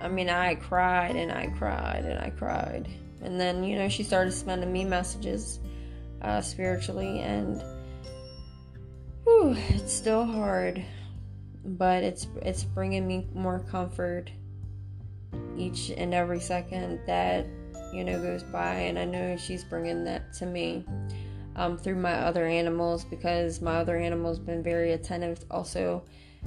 I 0.00 0.08
mean, 0.08 0.30
I 0.30 0.54
cried 0.54 1.16
and 1.16 1.30
I 1.30 1.48
cried 1.48 2.04
and 2.04 2.18
I 2.18 2.30
cried. 2.30 2.88
And 3.22 3.38
then, 3.38 3.62
you 3.62 3.76
know, 3.76 3.88
she 3.88 4.02
started 4.02 4.32
sending 4.32 4.72
me 4.72 4.84
messages 4.84 5.60
uh, 6.22 6.40
spiritually, 6.40 7.20
and 7.20 7.62
whew, 9.24 9.54
it's 9.68 9.92
still 9.92 10.24
hard, 10.24 10.82
but 11.64 12.02
it's 12.02 12.26
it's 12.42 12.64
bringing 12.64 13.06
me 13.06 13.28
more 13.34 13.60
comfort 13.60 14.30
each 15.56 15.90
and 15.90 16.14
every 16.14 16.40
second 16.40 17.00
that 17.06 17.46
you 17.92 18.04
know, 18.04 18.20
goes 18.20 18.42
by, 18.42 18.74
and 18.74 18.98
I 18.98 19.04
know 19.04 19.36
she's 19.36 19.64
bringing 19.64 20.04
that 20.04 20.32
to 20.34 20.46
me 20.46 20.84
um, 21.56 21.76
through 21.76 21.96
my 21.96 22.14
other 22.14 22.46
animals 22.46 23.04
because 23.04 23.60
my 23.60 23.76
other 23.76 23.96
animals 23.96 24.38
have 24.38 24.46
been 24.46 24.62
very 24.62 24.92
attentive 24.92 25.44
also 25.50 26.04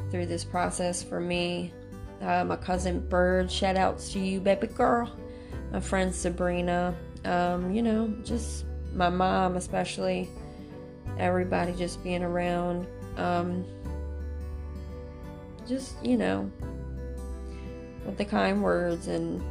through 0.09 0.25
this 0.25 0.43
process 0.43 1.03
for 1.03 1.19
me. 1.19 1.73
Uh, 2.21 2.45
my 2.45 2.55
cousin 2.55 3.05
Bird, 3.09 3.51
shout 3.51 3.75
outs 3.75 4.13
to 4.13 4.19
you, 4.19 4.39
baby 4.39 4.67
girl. 4.67 5.11
My 5.71 5.79
friend 5.79 6.13
Sabrina, 6.13 6.95
um, 7.25 7.73
you 7.73 7.81
know, 7.81 8.13
just 8.23 8.65
my 8.93 9.09
mom, 9.09 9.57
especially. 9.57 10.29
Everybody 11.19 11.73
just 11.73 12.03
being 12.03 12.23
around. 12.23 12.87
Um, 13.17 13.65
just, 15.67 15.95
you 16.03 16.17
know, 16.17 16.51
with 18.05 18.17
the 18.17 18.25
kind 18.25 18.61
words 18.61 19.07
and 19.07 19.41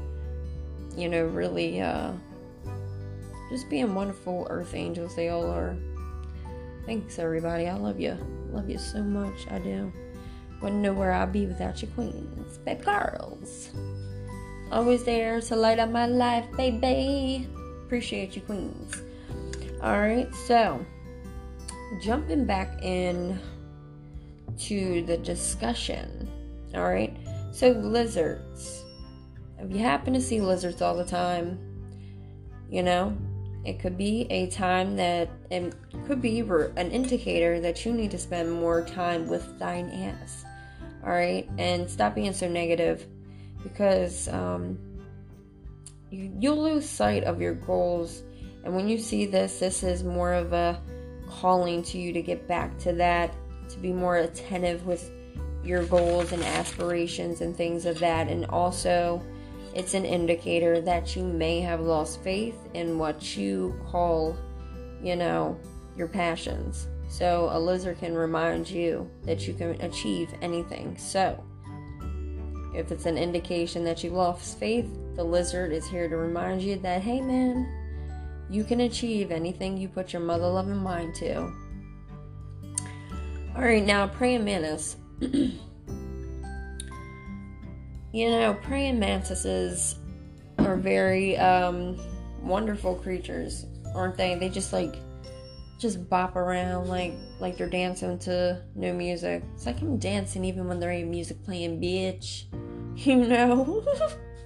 you 0.96 1.08
know, 1.08 1.24
really 1.24 1.80
uh, 1.80 2.12
just 3.50 3.68
being 3.68 3.94
wonderful 3.94 4.46
earth 4.50 4.74
angels 4.74 5.16
they 5.16 5.28
all 5.28 5.50
are. 5.50 5.76
Thanks, 6.86 7.18
everybody. 7.18 7.68
I 7.68 7.74
love 7.74 8.00
you. 8.00 8.16
Love 8.50 8.68
you 8.68 8.78
so 8.78 9.02
much. 9.02 9.46
I 9.50 9.58
do. 9.58 9.92
Wouldn't 10.60 10.82
know 10.82 10.92
where 10.92 11.12
I'd 11.12 11.32
be 11.32 11.46
without 11.46 11.80
you, 11.80 11.88
queens. 11.88 12.58
Babe 12.58 12.84
girls. 12.84 13.70
Always 14.70 15.04
there 15.04 15.40
to 15.40 15.56
light 15.56 15.78
up 15.78 15.90
my 15.90 16.06
life, 16.06 16.44
baby. 16.56 17.48
Appreciate 17.84 18.36
you, 18.36 18.42
queens. 18.42 19.02
Alright, 19.82 20.34
so 20.46 20.84
jumping 22.00 22.44
back 22.44 22.82
in 22.82 23.38
to 24.68 25.02
the 25.02 25.16
discussion. 25.18 26.28
Alright, 26.74 27.16
so 27.52 27.70
lizards 27.70 28.82
if 29.62 29.70
you 29.70 29.78
happen 29.78 30.12
to 30.14 30.20
see 30.20 30.40
lizards 30.40 30.82
all 30.82 30.96
the 30.96 31.04
time, 31.04 31.58
you 32.68 32.82
know, 32.82 33.16
it 33.64 33.78
could 33.78 33.96
be 33.96 34.26
a 34.28 34.50
time 34.50 34.96
that 34.96 35.30
it 35.50 35.72
could 36.06 36.20
be 36.20 36.40
an 36.40 36.90
indicator 36.90 37.60
that 37.60 37.86
you 37.86 37.92
need 37.92 38.10
to 38.10 38.18
spend 38.18 38.50
more 38.50 38.82
time 38.82 39.28
with 39.28 39.58
thine 39.58 39.88
ass. 39.90 40.44
All 41.04 41.10
right, 41.10 41.48
and 41.58 41.88
stop 41.88 42.14
being 42.14 42.32
so 42.32 42.48
negative 42.48 43.06
because 43.62 44.28
um, 44.28 44.78
you, 46.10 46.32
you'll 46.40 46.62
lose 46.62 46.88
sight 46.88 47.24
of 47.24 47.40
your 47.40 47.54
goals. 47.54 48.22
And 48.64 48.74
when 48.74 48.88
you 48.88 48.98
see 48.98 49.26
this, 49.26 49.60
this 49.60 49.82
is 49.82 50.02
more 50.02 50.32
of 50.32 50.52
a 50.52 50.80
calling 51.28 51.82
to 51.84 51.98
you 51.98 52.12
to 52.12 52.22
get 52.22 52.48
back 52.48 52.76
to 52.78 52.92
that, 52.94 53.34
to 53.72 53.78
be 53.78 53.92
more 53.92 54.16
attentive 54.16 54.86
with 54.86 55.10
your 55.64 55.84
goals 55.84 56.32
and 56.32 56.42
aspirations 56.42 57.40
and 57.40 57.56
things 57.56 57.86
of 57.86 57.98
that, 58.00 58.28
and 58.28 58.46
also 58.46 59.22
it's 59.74 59.94
an 59.94 60.04
indicator 60.04 60.80
that 60.80 61.16
you 61.16 61.24
may 61.24 61.60
have 61.60 61.80
lost 61.80 62.20
faith 62.22 62.56
in 62.74 62.98
what 62.98 63.36
you 63.36 63.78
call, 63.90 64.36
you 65.02 65.16
know, 65.16 65.58
your 65.96 66.08
passions. 66.08 66.88
So 67.08 67.48
a 67.52 67.58
lizard 67.58 67.98
can 67.98 68.14
remind 68.14 68.68
you 68.68 69.10
that 69.24 69.46
you 69.46 69.54
can 69.54 69.80
achieve 69.80 70.30
anything. 70.42 70.96
So 70.96 71.42
if 72.74 72.90
it's 72.90 73.06
an 73.06 73.18
indication 73.18 73.84
that 73.84 74.02
you've 74.02 74.14
lost 74.14 74.58
faith, 74.58 74.88
the 75.14 75.24
lizard 75.24 75.72
is 75.72 75.86
here 75.86 76.08
to 76.08 76.16
remind 76.16 76.62
you 76.62 76.76
that, 76.78 77.02
hey 77.02 77.20
man, 77.20 77.68
you 78.50 78.64
can 78.64 78.80
achieve 78.80 79.30
anything 79.30 79.76
you 79.76 79.88
put 79.88 80.12
your 80.12 80.22
mother 80.22 80.46
loving 80.46 80.82
mind 80.82 81.14
to. 81.16 81.52
All 83.54 83.62
right, 83.62 83.84
now 83.84 84.06
praying 84.06 84.44
mantis. 84.44 84.96
you 85.20 85.50
know, 88.14 88.54
praying 88.62 88.98
mantises 88.98 89.96
are 90.58 90.76
very 90.76 91.36
um, 91.36 92.00
wonderful 92.40 92.94
creatures, 92.94 93.66
aren't 93.94 94.16
they? 94.16 94.36
They 94.36 94.48
just 94.48 94.72
like 94.72 94.96
just 95.78 96.08
bop 96.08 96.36
around 96.36 96.88
like 96.88 97.12
like 97.40 97.58
they're 97.58 97.68
dancing 97.68 98.18
to 98.20 98.62
no 98.74 98.94
music. 98.94 99.42
It's 99.54 99.66
like 99.66 99.82
I'm 99.82 99.98
dancing 99.98 100.46
even 100.46 100.66
when 100.66 100.80
there 100.80 100.90
ain't 100.90 101.10
music 101.10 101.42
playing, 101.44 101.80
bitch. 101.80 102.44
You 102.94 103.16
know. 103.16 103.82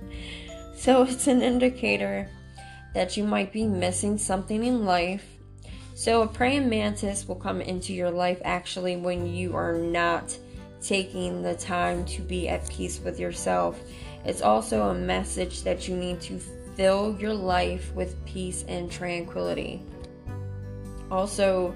so 0.77 1.03
it's 1.03 1.27
an 1.27 1.43
indicator 1.43 2.31
that 2.95 3.17
you 3.17 3.25
might 3.25 3.53
be 3.53 3.67
missing 3.67 4.19
something 4.19 4.63
in 4.63 4.85
life. 4.85 5.36
So 5.97 6.21
a 6.21 6.27
praying 6.27 6.69
mantis 6.69 7.27
will 7.27 7.37
come 7.37 7.63
into 7.63 7.95
your 7.95 8.11
life 8.11 8.39
actually 8.45 8.97
when 8.97 9.27
you 9.27 9.57
are 9.57 9.73
not 9.73 10.37
taking 10.83 11.41
the 11.41 11.55
time 11.55 12.05
to 12.05 12.21
be 12.21 12.51
at 12.51 12.69
peace 12.69 13.01
with 13.01 13.19
yourself. 13.19 13.81
It's 14.27 14.43
also 14.43 14.91
a 14.91 14.95
message 14.95 15.63
that 15.63 15.89
you 15.89 15.97
need 15.97 16.21
to 16.21 16.39
fill 16.77 17.17
your 17.19 17.33
life 17.33 17.95
with 17.95 18.23
peace 18.27 18.63
and 18.69 18.93
tranquility. 18.93 19.83
Also, 21.11 21.75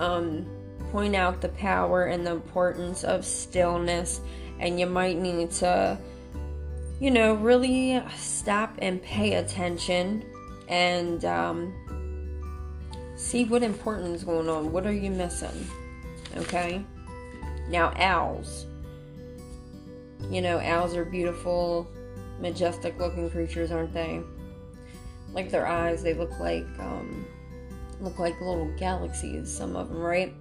um, 0.00 0.44
point 0.90 1.14
out 1.14 1.40
the 1.40 1.50
power 1.50 2.06
and 2.06 2.26
the 2.26 2.32
importance 2.32 3.04
of 3.04 3.24
stillness, 3.24 4.20
and 4.58 4.80
you 4.80 4.86
might 4.86 5.16
need 5.16 5.52
to, 5.52 5.96
you 6.98 7.12
know, 7.12 7.34
really 7.34 8.02
stop 8.16 8.74
and 8.78 9.00
pay 9.00 9.34
attention 9.34 10.24
and 10.66 11.24
um, 11.24 11.72
see 13.20 13.44
what 13.44 13.62
important 13.62 14.16
is 14.16 14.24
going 14.24 14.48
on. 14.48 14.72
What 14.72 14.86
are 14.86 14.92
you 14.92 15.10
missing? 15.10 15.68
Okay. 16.36 16.82
Now, 17.68 17.92
owls. 17.96 18.66
You 20.30 20.40
know, 20.40 20.58
owls 20.58 20.96
are 20.96 21.04
beautiful, 21.04 21.88
majestic 22.40 22.98
looking 22.98 23.30
creatures, 23.30 23.70
aren't 23.70 23.92
they? 23.92 24.22
Like 25.32 25.50
their 25.50 25.66
eyes, 25.66 26.02
they 26.02 26.14
look 26.14 26.38
like 26.40 26.66
um, 26.78 27.26
look 28.00 28.18
like 28.18 28.40
little 28.40 28.72
galaxies. 28.78 29.52
Some 29.52 29.76
of 29.76 29.88
them, 29.88 29.98
right? 29.98 30.34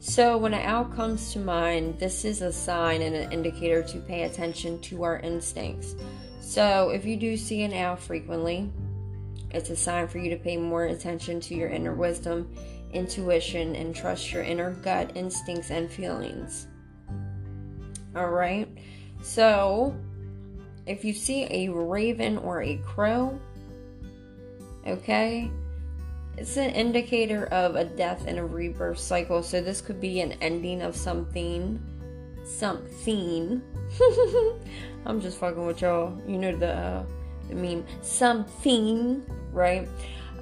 So 0.00 0.36
when 0.36 0.52
an 0.52 0.66
owl 0.66 0.84
comes 0.86 1.32
to 1.32 1.38
mind, 1.38 1.98
this 1.98 2.24
is 2.24 2.42
a 2.42 2.52
sign 2.52 3.00
and 3.00 3.14
an 3.14 3.32
indicator 3.32 3.82
to 3.84 3.98
pay 4.00 4.24
attention 4.24 4.80
to 4.82 5.04
our 5.04 5.18
instincts. 5.20 5.94
So 6.40 6.90
if 6.90 7.06
you 7.06 7.16
do 7.16 7.36
see 7.38 7.62
an 7.62 7.72
owl 7.72 7.96
frequently, 7.96 8.70
it's 9.54 9.70
a 9.70 9.76
sign 9.76 10.08
for 10.08 10.18
you 10.18 10.28
to 10.30 10.36
pay 10.36 10.56
more 10.56 10.86
attention 10.86 11.38
to 11.40 11.54
your 11.54 11.68
inner 11.68 11.94
wisdom, 11.94 12.52
intuition, 12.92 13.76
and 13.76 13.94
trust 13.94 14.32
your 14.32 14.42
inner 14.42 14.72
gut 14.72 15.12
instincts 15.14 15.70
and 15.70 15.88
feelings. 15.88 16.66
All 18.16 18.30
right. 18.30 18.68
So, 19.22 19.94
if 20.86 21.04
you 21.04 21.12
see 21.12 21.46
a 21.50 21.72
raven 21.72 22.36
or 22.38 22.62
a 22.62 22.76
crow, 22.78 23.38
okay, 24.86 25.50
it's 26.36 26.56
an 26.56 26.70
indicator 26.70 27.46
of 27.46 27.76
a 27.76 27.84
death 27.84 28.24
and 28.26 28.38
a 28.38 28.44
rebirth 28.44 28.98
cycle. 28.98 29.42
So, 29.42 29.60
this 29.60 29.80
could 29.80 30.00
be 30.00 30.20
an 30.20 30.32
ending 30.40 30.82
of 30.82 30.96
something. 30.96 31.80
Something. 32.44 33.62
I'm 35.06 35.20
just 35.20 35.38
fucking 35.38 35.64
with 35.64 35.80
y'all. 35.80 36.20
You 36.26 36.38
know 36.38 36.56
the, 36.56 36.74
uh, 36.74 37.04
the 37.48 37.54
meme. 37.54 37.84
Something, 38.02 39.22
right? 39.54 39.88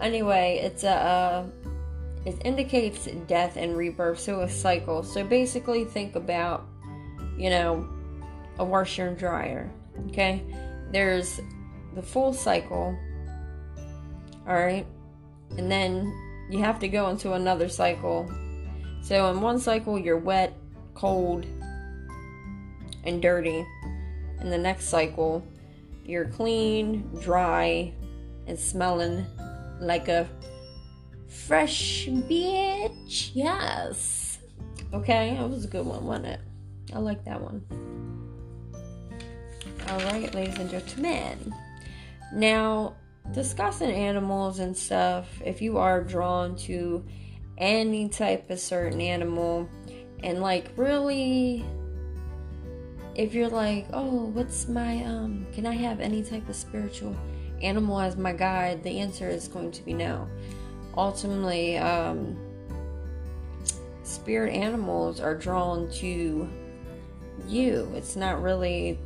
Anyway, 0.00 0.60
it's 0.62 0.84
a. 0.84 0.90
Uh, 0.90 1.46
it 2.24 2.40
indicates 2.44 3.08
death 3.26 3.56
and 3.56 3.76
rebirth, 3.76 4.20
so 4.20 4.40
a 4.40 4.48
cycle. 4.48 5.02
So 5.02 5.24
basically, 5.24 5.84
think 5.84 6.14
about, 6.14 6.66
you 7.36 7.50
know, 7.50 7.88
a 8.58 8.64
washer 8.64 9.08
and 9.08 9.18
dryer. 9.18 9.70
Okay, 10.08 10.42
there's 10.92 11.40
the 11.94 12.02
full 12.02 12.32
cycle. 12.32 12.96
All 14.46 14.54
right, 14.54 14.86
and 15.56 15.70
then 15.70 16.12
you 16.50 16.58
have 16.60 16.78
to 16.80 16.88
go 16.88 17.08
into 17.08 17.32
another 17.32 17.68
cycle. 17.68 18.30
So 19.02 19.30
in 19.30 19.40
one 19.40 19.58
cycle, 19.58 19.98
you're 19.98 20.18
wet, 20.18 20.56
cold, 20.94 21.44
and 23.04 23.20
dirty. 23.20 23.66
In 24.40 24.50
the 24.50 24.58
next 24.58 24.88
cycle, 24.88 25.44
you're 26.04 26.26
clean, 26.26 27.08
dry, 27.20 27.92
and 28.46 28.58
smelling 28.58 29.26
like 29.80 30.08
a 30.08 30.28
fresh 31.28 32.06
bitch. 32.06 33.30
Yes. 33.34 34.38
Okay, 34.92 35.36
that 35.38 35.48
was 35.48 35.64
a 35.64 35.68
good 35.68 35.86
one, 35.86 36.04
wasn't 36.04 36.26
it? 36.26 36.40
I 36.94 36.98
like 36.98 37.24
that 37.24 37.40
one. 37.40 37.64
All 39.88 39.98
right, 40.00 40.32
ladies 40.34 40.58
and 40.58 40.70
gentlemen. 40.70 41.54
Now, 42.32 42.96
discussing 43.32 43.90
animals 43.90 44.58
and 44.58 44.76
stuff, 44.76 45.28
if 45.44 45.62
you 45.62 45.78
are 45.78 46.02
drawn 46.02 46.56
to 46.56 47.04
any 47.58 48.08
type 48.08 48.50
of 48.50 48.60
certain 48.60 49.00
animal, 49.00 49.68
and 50.22 50.40
like 50.40 50.70
really, 50.76 51.64
if 53.14 53.34
you're 53.34 53.48
like, 53.48 53.86
oh, 53.92 54.26
what's 54.26 54.68
my, 54.68 55.04
um, 55.04 55.46
can 55.52 55.66
I 55.66 55.72
have 55.72 56.00
any 56.00 56.22
type 56.22 56.48
of 56.48 56.56
spiritual 56.56 57.16
animal 57.62 58.00
as 58.00 58.16
my 58.16 58.32
guide? 58.32 58.82
The 58.82 59.00
answer 59.00 59.28
is 59.28 59.48
going 59.48 59.72
to 59.72 59.82
be 59.82 59.92
no. 59.92 60.28
Ultimately, 60.96 61.78
um, 61.78 62.36
spirit 64.02 64.52
animals 64.52 65.20
are 65.20 65.34
drawn 65.34 65.90
to 65.92 66.48
you. 67.48 67.92
It's 67.94 68.16
not 68.16 68.42
really 68.42 68.98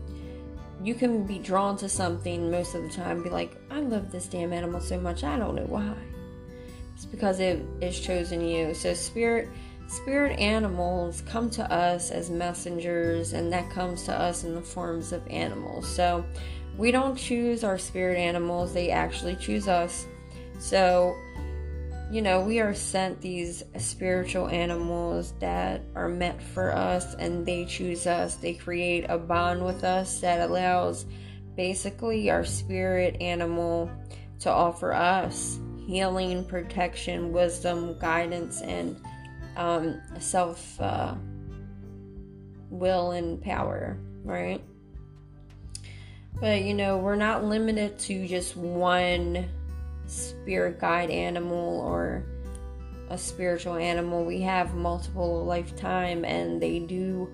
you 0.83 0.95
can 0.95 1.25
be 1.25 1.38
drawn 1.38 1.77
to 1.79 1.88
something 1.88 2.51
most 2.51 2.75
of 2.75 2.83
the 2.83 2.88
time 2.88 3.23
be 3.23 3.31
like 3.31 3.57
i 3.71 3.81
love 3.81 4.11
this 4.11 4.27
damn 4.27 4.53
animal 4.53 4.81
so 4.81 4.99
much 5.01 5.25
i 5.25 5.38
don't 5.38 5.55
know 5.55 5.66
why 5.66 5.95
it's 6.95 7.07
because 7.07 7.40
it 7.40 7.64
is 7.81 7.99
chosen 7.99 8.47
you 8.47 8.75
so 8.75 8.92
spirit 8.92 9.49
spirit 9.88 10.38
animals 10.38 11.23
come 11.23 11.49
to 11.49 11.73
us 11.73 12.11
as 12.11 12.29
messengers 12.29 13.33
and 13.33 13.53
that 13.53 13.69
comes 13.71 14.03
to 14.03 14.12
us 14.12 14.45
in 14.45 14.55
the 14.55 14.61
forms 14.61 15.12
of 15.12 15.27
animals 15.29 15.88
so 15.88 16.25
we 16.77 16.91
don't 16.91 17.17
choose 17.17 17.65
our 17.65 17.79
spirit 17.79 18.19
animals 18.19 18.73
they 18.73 18.91
actually 18.91 19.37
choose 19.37 19.69
us 19.69 20.07
so 20.59 21.17
you 22.11 22.23
know, 22.23 22.41
we 22.41 22.61
are 22.61 22.75
sent 22.75 23.21
these 23.21 23.65
spiritual 23.79 24.49
animals 24.49 25.35
that 25.41 25.83
are 25.97 26.09
meant 26.09 26.41
for 26.41 26.73
us 26.73 27.15
and 27.15 27.45
they 27.45 27.65
choose 27.65 28.07
us. 28.07 28.37
They 28.37 28.55
create 28.55 29.07
a 29.09 29.19
bond 29.19 29.65
with 29.65 29.83
us 29.83 30.21
that 30.21 30.49
allows 30.49 31.05
basically 31.57 32.31
our 32.31 32.45
spirit 32.45 33.21
animal 33.21 33.91
to 34.41 34.51
offer 34.51 34.93
us 34.93 35.59
healing, 35.87 36.45
protection, 36.45 37.33
wisdom, 37.33 37.99
guidance, 37.99 38.61
and 38.61 39.01
um, 39.57 40.01
self 40.21 40.81
uh, 40.81 41.15
will 42.71 43.12
and 43.12 43.43
power, 43.43 43.99
right? 44.23 44.62
But 46.40 46.62
you 46.62 46.75
know, 46.75 46.99
we're 46.99 47.16
not 47.16 47.44
limited 47.44 47.99
to 48.01 48.27
just 48.27 48.57
one 48.57 49.49
spirit 50.07 50.79
guide 50.79 51.11
animal 51.11 51.81
or 51.81 52.25
a 53.09 53.16
spiritual 53.16 53.77
animal. 53.77 54.25
We 54.25 54.40
have 54.42 54.75
multiple 54.75 55.44
lifetime 55.44 56.25
and 56.25 56.61
they 56.61 56.81
do 56.81 57.31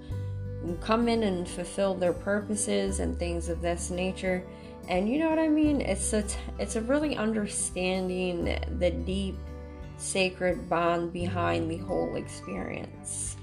come 0.80 1.08
in 1.08 1.24
and 1.24 1.48
fulfill 1.48 1.94
their 1.94 2.12
purposes 2.12 3.00
and 3.00 3.18
things 3.18 3.48
of 3.48 3.60
this 3.60 3.90
nature. 3.90 4.44
And 4.88 5.08
you 5.08 5.18
know 5.18 5.30
what 5.30 5.38
I 5.38 5.48
mean? 5.48 5.80
It's 5.80 6.12
a 6.12 6.22
t- 6.22 6.38
it's 6.58 6.76
a 6.76 6.80
really 6.82 7.16
understanding 7.16 8.58
the 8.78 8.90
deep 8.90 9.36
sacred 9.96 10.68
bond 10.68 11.12
behind 11.12 11.70
the 11.70 11.78
whole 11.78 12.16
experience. 12.16 13.36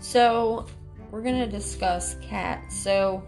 So, 0.00 0.66
we're 1.10 1.22
going 1.22 1.38
to 1.38 1.46
discuss 1.46 2.16
cats. 2.20 2.76
So, 2.76 3.22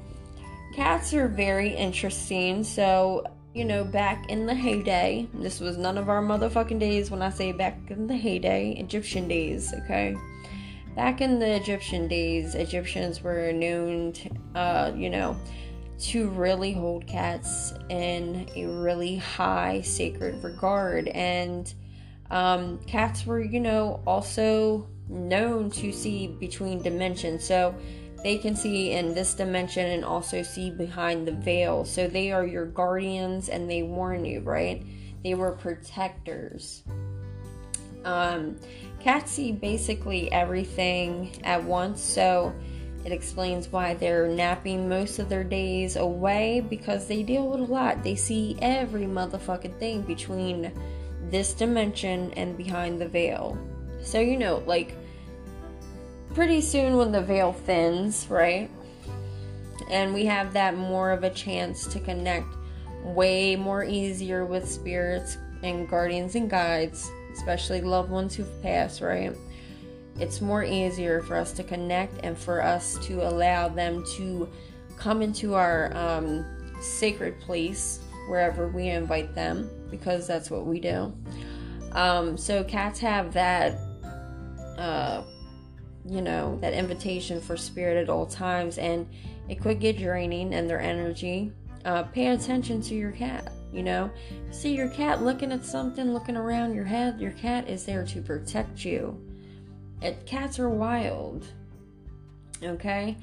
cats 0.74 1.12
are 1.14 1.28
very 1.28 1.74
interesting. 1.74 2.64
So, 2.64 3.24
you 3.54 3.64
know, 3.64 3.84
back 3.84 4.30
in 4.30 4.46
the 4.46 4.54
heyday, 4.54 5.28
this 5.34 5.60
was 5.60 5.76
none 5.76 5.98
of 5.98 6.08
our 6.08 6.22
motherfucking 6.22 6.78
days 6.78 7.10
when 7.10 7.22
I 7.22 7.30
say 7.30 7.52
back 7.52 7.78
in 7.88 8.06
the 8.06 8.16
heyday, 8.16 8.72
Egyptian 8.78 9.26
days, 9.26 9.74
okay? 9.74 10.16
Back 10.94 11.20
in 11.20 11.38
the 11.38 11.56
Egyptian 11.56 12.08
days, 12.08 12.54
Egyptians 12.54 13.22
were 13.22 13.52
known, 13.52 14.12
to, 14.12 14.30
uh, 14.54 14.92
you 14.94 15.10
know, 15.10 15.36
to 16.00 16.28
really 16.30 16.72
hold 16.72 17.06
cats 17.06 17.74
in 17.88 18.48
a 18.56 18.66
really 18.66 19.16
high 19.16 19.80
sacred 19.82 20.42
regard. 20.42 21.08
And 21.08 21.72
um, 22.30 22.78
cats 22.86 23.26
were, 23.26 23.42
you 23.42 23.60
know, 23.60 24.00
also 24.06 24.88
known 25.08 25.70
to 25.70 25.92
see 25.92 26.28
between 26.28 26.82
dimensions. 26.82 27.44
So, 27.44 27.74
they 28.22 28.38
can 28.38 28.54
see 28.54 28.92
in 28.92 29.14
this 29.14 29.34
dimension 29.34 29.86
and 29.86 30.04
also 30.04 30.42
see 30.42 30.70
behind 30.70 31.26
the 31.26 31.32
veil. 31.32 31.84
So 31.84 32.06
they 32.06 32.32
are 32.32 32.46
your 32.46 32.66
guardians 32.66 33.48
and 33.48 33.70
they 33.70 33.82
warn 33.82 34.24
you, 34.24 34.40
right? 34.40 34.84
They 35.24 35.34
were 35.34 35.52
protectors. 35.52 36.82
Um, 38.04 38.56
cats 38.98 39.32
see 39.32 39.52
basically 39.52 40.32
everything 40.32 41.32
at 41.44 41.62
once, 41.62 42.00
so 42.00 42.54
it 43.04 43.12
explains 43.12 43.68
why 43.68 43.94
they're 43.94 44.28
napping 44.28 44.88
most 44.88 45.18
of 45.18 45.28
their 45.28 45.44
days 45.44 45.96
away 45.96 46.60
because 46.60 47.06
they 47.06 47.22
deal 47.22 47.48
with 47.48 47.60
a 47.60 47.72
lot. 47.72 48.02
They 48.02 48.14
see 48.14 48.56
every 48.60 49.04
motherfucking 49.04 49.78
thing 49.78 50.02
between 50.02 50.72
this 51.30 51.54
dimension 51.54 52.32
and 52.34 52.56
behind 52.56 53.00
the 53.00 53.08
veil. 53.08 53.56
So, 54.02 54.20
you 54.20 54.36
know, 54.36 54.62
like, 54.66 54.94
pretty 56.34 56.60
soon 56.60 56.96
when 56.96 57.12
the 57.12 57.20
veil 57.20 57.52
thins, 57.52 58.26
right? 58.28 58.70
And 59.90 60.14
we 60.14 60.26
have 60.26 60.52
that 60.52 60.76
more 60.76 61.10
of 61.10 61.24
a 61.24 61.30
chance 61.30 61.86
to 61.88 62.00
connect 62.00 62.46
way 63.02 63.56
more 63.56 63.84
easier 63.84 64.44
with 64.44 64.68
spirits 64.68 65.38
and 65.62 65.88
guardians 65.88 66.34
and 66.34 66.48
guides, 66.48 67.10
especially 67.32 67.80
loved 67.80 68.10
ones 68.10 68.34
who've 68.34 68.62
passed, 68.62 69.00
right? 69.00 69.36
It's 70.18 70.40
more 70.40 70.62
easier 70.62 71.22
for 71.22 71.36
us 71.36 71.52
to 71.52 71.64
connect 71.64 72.24
and 72.24 72.36
for 72.36 72.62
us 72.62 72.98
to 73.06 73.26
allow 73.26 73.68
them 73.68 74.04
to 74.16 74.48
come 74.96 75.22
into 75.22 75.54
our 75.54 75.96
um, 75.96 76.44
sacred 76.80 77.40
place 77.40 78.00
wherever 78.28 78.68
we 78.68 78.88
invite 78.88 79.34
them 79.34 79.70
because 79.90 80.26
that's 80.26 80.50
what 80.50 80.66
we 80.66 80.78
do. 80.78 81.12
Um, 81.92 82.36
so 82.36 82.62
cats 82.62 83.00
have 83.00 83.32
that, 83.32 83.78
uh, 84.78 85.22
you 86.10 86.20
know, 86.20 86.58
that 86.60 86.72
invitation 86.72 87.40
for 87.40 87.56
spirit 87.56 87.96
at 87.96 88.10
all 88.10 88.26
times, 88.26 88.78
and 88.78 89.08
it 89.48 89.60
could 89.60 89.78
get 89.78 89.96
draining 89.96 90.54
and 90.54 90.68
their 90.68 90.80
energy. 90.80 91.52
Uh, 91.84 92.02
pay 92.02 92.28
attention 92.28 92.82
to 92.82 92.94
your 92.94 93.12
cat. 93.12 93.52
You 93.72 93.84
know, 93.84 94.10
see 94.50 94.74
your 94.74 94.88
cat 94.88 95.22
looking 95.22 95.52
at 95.52 95.64
something, 95.64 96.12
looking 96.12 96.36
around 96.36 96.74
your 96.74 96.84
head. 96.84 97.20
Your 97.20 97.30
cat 97.30 97.68
is 97.68 97.86
there 97.86 98.04
to 98.04 98.20
protect 98.20 98.84
you. 98.84 99.24
It, 100.02 100.26
cats 100.26 100.58
are 100.58 100.68
wild. 100.68 101.46
Okay, 102.60 103.16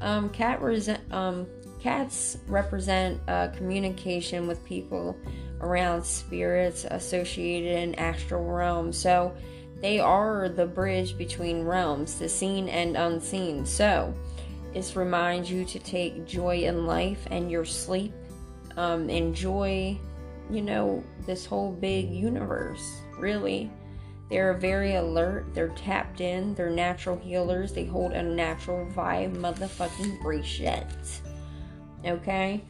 um, 0.00 0.28
cat 0.30 0.60
rese- 0.60 0.98
um, 1.12 1.46
cats 1.80 2.36
represent 2.48 3.20
uh, 3.28 3.48
communication 3.48 4.48
with 4.48 4.64
people 4.64 5.16
around 5.60 6.04
spirits 6.04 6.84
associated 6.90 7.78
in 7.78 7.94
astral 7.94 8.44
realms. 8.44 8.98
So 8.98 9.32
they 9.80 10.00
are 10.00 10.48
the 10.48 10.66
bridge 10.66 11.16
between 11.18 11.64
realms, 11.64 12.18
the 12.18 12.28
seen 12.28 12.68
and 12.68 12.96
unseen. 12.96 13.66
So 13.66 14.14
this 14.72 14.96
reminds 14.96 15.50
you 15.50 15.64
to 15.66 15.78
take 15.78 16.26
joy 16.26 16.64
in 16.64 16.86
life 16.86 17.26
and 17.30 17.50
your 17.50 17.64
sleep. 17.64 18.12
Um, 18.76 19.08
enjoy, 19.08 19.98
you 20.50 20.62
know, 20.62 21.04
this 21.26 21.46
whole 21.46 21.72
big 21.72 22.10
universe, 22.10 23.00
really. 23.18 23.70
They're 24.30 24.54
very 24.54 24.94
alert, 24.94 25.54
they're 25.54 25.68
tapped 25.68 26.20
in, 26.20 26.54
they're 26.54 26.70
natural 26.70 27.18
healers, 27.18 27.72
they 27.72 27.84
hold 27.84 28.12
a 28.12 28.22
natural 28.22 28.86
vibe, 28.86 29.36
motherfucking 29.36 30.22
bullshit. 30.22 30.86
Okay? 32.04 32.64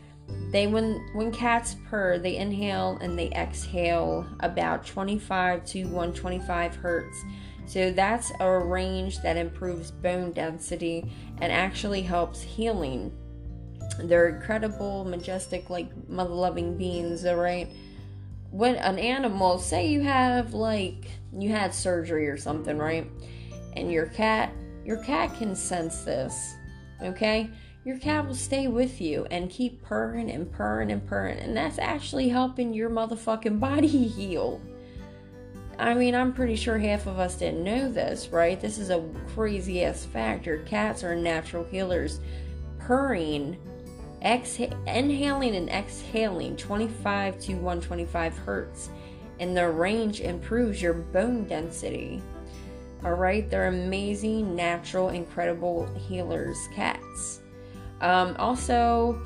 They 0.50 0.66
when 0.66 1.04
when 1.14 1.32
cats 1.32 1.76
purr, 1.88 2.18
they 2.18 2.36
inhale 2.36 2.98
and 3.00 3.18
they 3.18 3.28
exhale 3.30 4.26
about 4.40 4.86
25 4.86 5.64
to 5.66 5.84
125 5.84 6.76
hertz. 6.76 7.24
So 7.66 7.90
that's 7.90 8.30
a 8.40 8.58
range 8.58 9.20
that 9.22 9.36
improves 9.36 9.90
bone 9.90 10.32
density 10.32 11.10
and 11.40 11.50
actually 11.50 12.02
helps 12.02 12.42
healing. 12.42 13.12
They're 13.98 14.28
incredible, 14.28 15.04
majestic, 15.04 15.70
like 15.70 15.90
mother 16.08 16.34
loving 16.34 16.76
beings, 16.76 17.24
alright? 17.24 17.68
When 18.50 18.76
an 18.76 18.98
animal, 18.98 19.58
say 19.58 19.88
you 19.88 20.02
have 20.02 20.54
like 20.54 21.10
you 21.36 21.50
had 21.50 21.74
surgery 21.74 22.28
or 22.28 22.36
something, 22.36 22.78
right? 22.78 23.10
And 23.72 23.90
your 23.90 24.06
cat 24.06 24.52
your 24.84 24.98
cat 24.98 25.34
can 25.34 25.56
sense 25.56 26.02
this. 26.02 26.54
Okay? 27.02 27.50
Your 27.84 27.98
cat 27.98 28.26
will 28.26 28.34
stay 28.34 28.66
with 28.66 28.98
you 28.98 29.26
and 29.30 29.50
keep 29.50 29.82
purring 29.82 30.30
and 30.30 30.50
purring 30.50 30.90
and 30.90 31.06
purring, 31.06 31.38
and 31.38 31.54
that's 31.54 31.78
actually 31.78 32.30
helping 32.30 32.72
your 32.72 32.88
motherfucking 32.88 33.60
body 33.60 33.88
heal. 34.08 34.58
I 35.78 35.92
mean, 35.92 36.14
I'm 36.14 36.32
pretty 36.32 36.56
sure 36.56 36.78
half 36.78 37.06
of 37.06 37.18
us 37.18 37.36
didn't 37.36 37.62
know 37.62 37.92
this, 37.92 38.28
right? 38.28 38.58
This 38.58 38.78
is 38.78 38.88
a 38.88 39.04
crazy 39.34 39.84
ass 39.84 40.06
factor. 40.06 40.58
Cats 40.60 41.04
are 41.04 41.14
natural 41.14 41.64
healers. 41.64 42.20
Purring, 42.78 43.58
exha- 44.22 44.72
inhaling 44.86 45.54
and 45.54 45.68
exhaling 45.68 46.56
25 46.56 47.38
to 47.40 47.54
125 47.54 48.38
hertz, 48.38 48.88
and 49.40 49.54
the 49.54 49.68
range 49.68 50.22
improves 50.22 50.80
your 50.80 50.94
bone 50.94 51.44
density. 51.44 52.22
All 53.04 53.12
right, 53.12 53.50
they're 53.50 53.66
amazing, 53.66 54.56
natural, 54.56 55.10
incredible 55.10 55.86
healers, 56.08 56.56
cats. 56.74 57.03
Um, 58.00 58.34
also, 58.38 59.20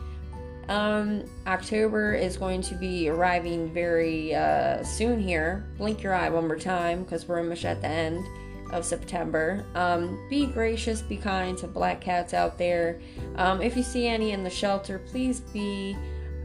um, 0.69 1.25
October 1.47 2.13
is 2.13 2.37
going 2.37 2.61
to 2.63 2.75
be 2.75 3.09
arriving 3.09 3.73
very 3.73 4.35
uh, 4.35 4.83
soon 4.83 5.19
here. 5.19 5.67
Blink 5.79 6.03
your 6.03 6.15
eye 6.15 6.29
one 6.29 6.47
more 6.47 6.59
time 6.59 7.05
because 7.05 7.27
we're 7.27 7.39
almost 7.39 7.65
at 7.65 7.81
the 7.81 7.89
end 7.89 8.25
of 8.73 8.85
September. 8.85 9.65
Um, 9.75 10.19
be 10.29 10.47
gracious, 10.47 11.01
be 11.01 11.17
kind 11.17 11.57
to 11.59 11.67
black 11.67 12.01
cats 12.01 12.35
out 12.35 12.59
there. 12.59 13.01
Um, 13.37 13.63
if 13.63 13.77
you 13.77 13.83
see 13.83 14.07
any 14.07 14.33
in 14.33 14.45
the 14.45 14.51
shelter, 14.51 14.99
please 14.99 15.41
be 15.41 15.97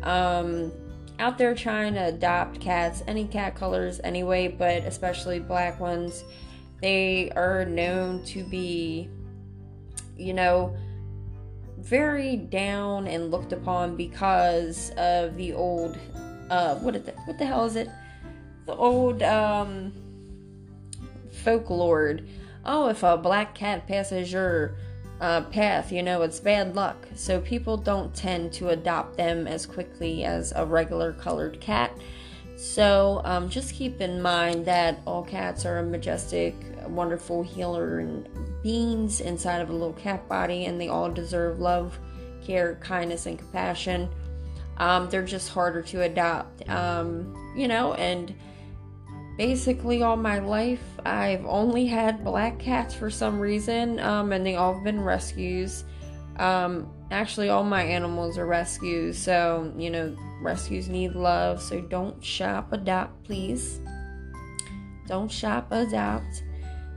um, 0.03 0.71
out 1.19 1.37
there 1.37 1.53
trying 1.53 1.93
to 1.95 2.05
adopt 2.05 2.61
cats, 2.61 3.03
any 3.07 3.25
cat 3.25 3.55
colors 3.55 3.99
anyway, 4.03 4.47
but 4.47 4.83
especially 4.83 5.39
black 5.39 5.79
ones. 5.79 6.23
They 6.81 7.31
are 7.31 7.65
known 7.65 8.23
to 8.25 8.43
be, 8.43 9.09
you 10.17 10.33
know, 10.33 10.75
very 11.83 12.37
down 12.37 13.07
and 13.07 13.29
looked 13.29 13.51
upon 13.51 13.95
because 13.95 14.91
of 14.97 15.35
the 15.35 15.53
old 15.53 15.97
uh 16.49 16.75
what 16.75 16.95
is 16.95 17.07
it 17.07 17.17
what 17.25 17.37
the 17.37 17.45
hell 17.45 17.65
is 17.65 17.75
it? 17.75 17.89
The 18.65 18.75
old 18.75 19.21
um 19.21 19.91
folklore 21.31 22.19
oh 22.65 22.87
if 22.87 23.03
a 23.03 23.17
black 23.17 23.53
cat 23.53 23.85
passes 23.87 24.31
your 24.31 24.75
uh, 25.19 25.41
path 25.41 25.91
you 25.91 26.01
know 26.01 26.21
it's 26.21 26.39
bad 26.39 26.75
luck. 26.75 27.05
So 27.15 27.41
people 27.41 27.75
don't 27.75 28.13
tend 28.15 28.53
to 28.53 28.69
adopt 28.69 29.17
them 29.17 29.45
as 29.45 29.65
quickly 29.65 30.23
as 30.23 30.53
a 30.55 30.65
regular 30.65 31.11
colored 31.13 31.59
cat. 31.59 31.91
So 32.55 33.21
um, 33.25 33.49
just 33.49 33.73
keep 33.73 33.99
in 33.99 34.21
mind 34.21 34.65
that 34.65 34.99
all 35.05 35.23
cats 35.23 35.65
are 35.65 35.79
a 35.79 35.83
majestic 35.83 36.55
wonderful 36.87 37.43
healer 37.43 37.99
and 37.99 38.27
beings 38.63 39.21
inside 39.21 39.61
of 39.61 39.69
a 39.69 39.73
little 39.73 39.93
cat 39.93 40.27
body, 40.27 40.65
and 40.65 40.79
they 40.81 40.87
all 40.87 41.11
deserve 41.11 41.59
love, 41.59 41.99
care, 42.43 42.75
kindness, 42.81 43.25
and 43.25 43.37
compassion. 43.37 44.09
Um, 44.77 45.09
they're 45.09 45.25
just 45.25 45.49
harder 45.49 45.81
to 45.83 46.01
adopt, 46.01 46.67
um, 46.67 47.53
you 47.55 47.67
know, 47.67 47.93
and 47.93 48.33
basically 49.37 50.01
all 50.01 50.15
my 50.15 50.39
life 50.39 50.81
I've 51.05 51.45
only 51.45 51.85
had 51.85 52.23
black 52.23 52.59
cats 52.59 52.93
for 52.93 53.09
some 53.09 53.39
reason, 53.39 53.99
um, 53.99 54.31
and 54.31 54.45
they 54.45 54.55
all 54.55 54.75
have 54.75 54.83
been 54.83 55.01
rescues. 55.01 55.83
Um, 56.37 56.91
actually, 57.11 57.49
all 57.49 57.63
my 57.63 57.83
animals 57.83 58.37
are 58.37 58.45
rescues, 58.45 59.17
so 59.17 59.71
you 59.77 59.89
know, 59.89 60.15
rescues 60.41 60.89
need 60.89 61.13
love, 61.13 61.61
so 61.61 61.81
don't 61.81 62.23
shop, 62.23 62.73
adopt, 62.73 63.23
please. 63.25 63.79
Don't 65.07 65.31
shop, 65.31 65.67
adopt. 65.71 66.43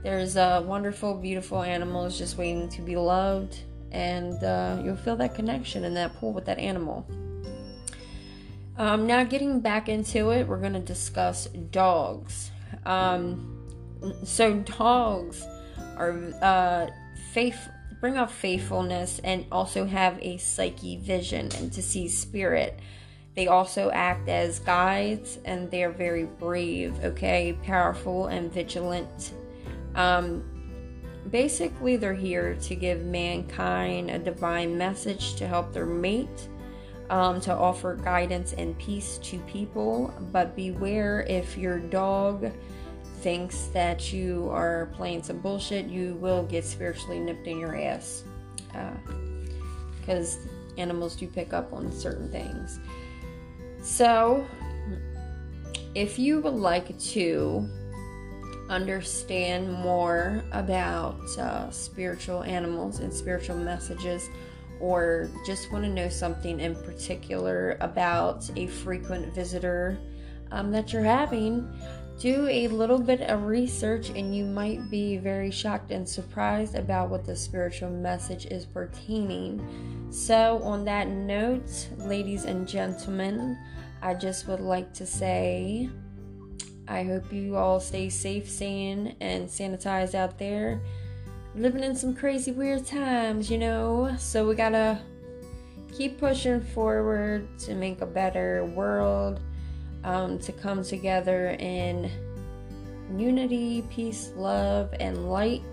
There's 0.03 0.37
uh, 0.37 0.63
wonderful, 0.65 1.15
beautiful 1.15 1.61
animals 1.63 2.17
just 2.17 2.37
waiting 2.37 2.69
to 2.69 2.81
be 2.81 2.95
loved, 2.95 3.59
and 3.91 4.41
uh, 4.43 4.81
you'll 4.83 4.95
feel 4.95 5.15
that 5.17 5.35
connection 5.35 5.83
in 5.83 5.93
that 5.95 6.15
pool 6.15 6.33
with 6.33 6.45
that 6.45 6.59
animal. 6.59 7.07
Um, 8.77 9.07
now, 9.07 9.23
getting 9.23 9.59
back 9.59 9.89
into 9.89 10.29
it, 10.29 10.47
we're 10.47 10.59
going 10.59 10.73
to 10.73 10.79
discuss 10.79 11.47
dogs. 11.71 12.51
Um, 12.85 13.65
so, 14.23 14.59
dogs 14.59 15.45
are 15.97 16.13
uh, 16.41 16.87
faith 17.33 17.57
bring 17.99 18.17
up 18.17 18.31
faithfulness 18.31 19.19
and 19.23 19.45
also 19.51 19.85
have 19.85 20.19
a 20.21 20.37
psyche 20.37 20.97
vision 20.97 21.49
and 21.57 21.71
to 21.73 21.81
see 21.81 22.07
spirit. 22.07 22.79
They 23.35 23.47
also 23.47 23.91
act 23.91 24.29
as 24.29 24.59
guides 24.59 25.39
and 25.45 25.69
they're 25.69 25.91
very 25.91 26.25
brave, 26.25 27.03
okay, 27.03 27.57
powerful 27.63 28.27
and 28.27 28.51
vigilant 28.51 29.33
um, 29.97 30.43
basically, 31.31 31.97
they're 31.97 32.13
here 32.13 32.55
to 32.61 32.75
give 32.75 33.03
mankind 33.03 34.09
a 34.11 34.19
divine 34.19 34.77
message 34.77 35.35
to 35.35 35.47
help 35.47 35.73
their 35.73 35.87
mate, 35.87 36.47
um, 37.09 37.41
to 37.41 37.53
offer 37.53 37.95
guidance 37.95 38.53
and 38.53 38.77
peace 38.77 39.17
to 39.23 39.39
people. 39.39 40.13
But 40.31 40.55
beware 40.55 41.21
if 41.27 41.57
your 41.57 41.79
dog 41.79 42.51
thinks 43.21 43.67
that 43.73 44.13
you 44.13 44.49
are 44.51 44.89
playing 44.93 45.23
some 45.23 45.39
bullshit, 45.39 45.87
you 45.87 46.13
will 46.15 46.43
get 46.43 46.63
spiritually 46.63 47.19
nipped 47.19 47.47
in 47.47 47.59
your 47.59 47.75
ass. 47.75 48.23
Because 49.99 50.37
uh, 50.37 50.49
animals 50.77 51.15
do 51.15 51.27
pick 51.27 51.53
up 51.53 51.73
on 51.73 51.91
certain 51.91 52.31
things. 52.31 52.79
So, 53.81 54.45
if 55.95 56.19
you 56.19 56.41
would 56.41 56.53
like 56.53 56.97
to 56.99 57.67
understand 58.69 59.71
more 59.71 60.43
about 60.51 61.19
uh, 61.37 61.69
spiritual 61.71 62.43
animals 62.43 62.99
and 62.99 63.13
spiritual 63.13 63.57
messages, 63.57 64.29
or 64.79 65.29
just 65.45 65.71
want 65.71 65.83
to 65.83 65.89
know 65.89 66.09
something 66.09 66.59
in 66.59 66.75
particular 66.75 67.77
about 67.81 68.49
a 68.55 68.67
frequent 68.67 69.33
visitor 69.33 69.97
um, 70.51 70.71
that 70.71 70.93
you're 70.93 71.03
having, 71.03 71.67
do 72.19 72.47
a 72.47 72.67
little 72.69 72.97
bit 72.97 73.21
of 73.21 73.43
research 73.43 74.09
and 74.09 74.35
you 74.35 74.43
might 74.43 74.89
be 74.89 75.17
very 75.17 75.51
shocked 75.51 75.91
and 75.91 76.07
surprised 76.07 76.75
about 76.75 77.09
what 77.09 77.25
the 77.25 77.35
spiritual 77.35 77.91
message 77.91 78.47
is 78.47 78.65
pertaining. 78.65 79.61
So, 80.09 80.59
on 80.63 80.83
that 80.85 81.07
note, 81.07 81.89
ladies 81.97 82.45
and 82.45 82.67
gentlemen, 82.67 83.57
I 84.01 84.15
just 84.15 84.47
would 84.47 84.61
like 84.61 84.93
to 84.93 85.05
say 85.05 85.89
I 86.87 87.03
hope 87.03 87.31
you 87.31 87.55
all 87.55 87.79
stay 87.79 88.09
safe, 88.09 88.49
sane, 88.49 89.15
and 89.19 89.47
sanitized 89.47 90.15
out 90.15 90.37
there. 90.39 90.81
living 91.55 91.83
in 91.83 91.95
some 91.95 92.15
crazy, 92.15 92.51
weird 92.51 92.85
times, 92.85 93.49
you 93.49 93.57
know, 93.57 94.15
so 94.19 94.47
we 94.47 94.53
gotta 94.53 94.99
keep 95.91 96.19
pushing 96.19 96.61
forward 96.61 97.47
to 97.57 97.73
make 97.73 98.01
a 98.01 98.05
better 98.05 98.65
world 98.65 99.39
um, 100.03 100.37
to 100.39 100.51
come 100.51 100.83
together 100.83 101.55
in 101.59 102.11
unity, 103.17 103.83
peace, 103.89 104.31
love, 104.35 104.93
and 104.99 105.29
light. 105.29 105.63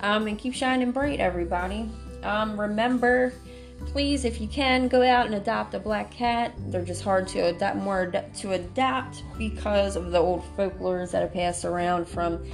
Um, 0.00 0.26
and 0.26 0.38
keep 0.38 0.54
shining 0.54 0.92
bright, 0.92 1.20
everybody. 1.20 1.90
Um, 2.22 2.60
remember, 2.60 3.32
please, 3.78 4.24
if 4.24 4.40
you 4.40 4.48
can, 4.48 4.88
go 4.88 5.02
out 5.02 5.26
and 5.26 5.34
adopt 5.34 5.74
a 5.74 5.78
black 5.78 6.10
cat. 6.10 6.54
They're 6.68 6.84
just 6.84 7.02
hard 7.02 7.28
to 7.28 7.46
adapt, 7.46 7.76
more 7.76 8.06
to 8.06 8.52
adapt 8.52 9.22
because 9.38 9.96
of 9.96 10.10
the 10.10 10.18
old 10.18 10.42
folklores 10.56 11.10
that 11.12 11.22
have 11.22 11.32
passed 11.32 11.64
around 11.64 12.08
from, 12.08 12.44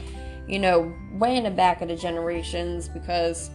you 0.47 0.59
know, 0.59 0.95
way 1.15 1.37
in 1.37 1.45
the 1.45 1.51
back 1.51 1.83
of 1.83 1.89
the 1.89 1.97
generations. 1.97 2.89
Because 2.89 3.51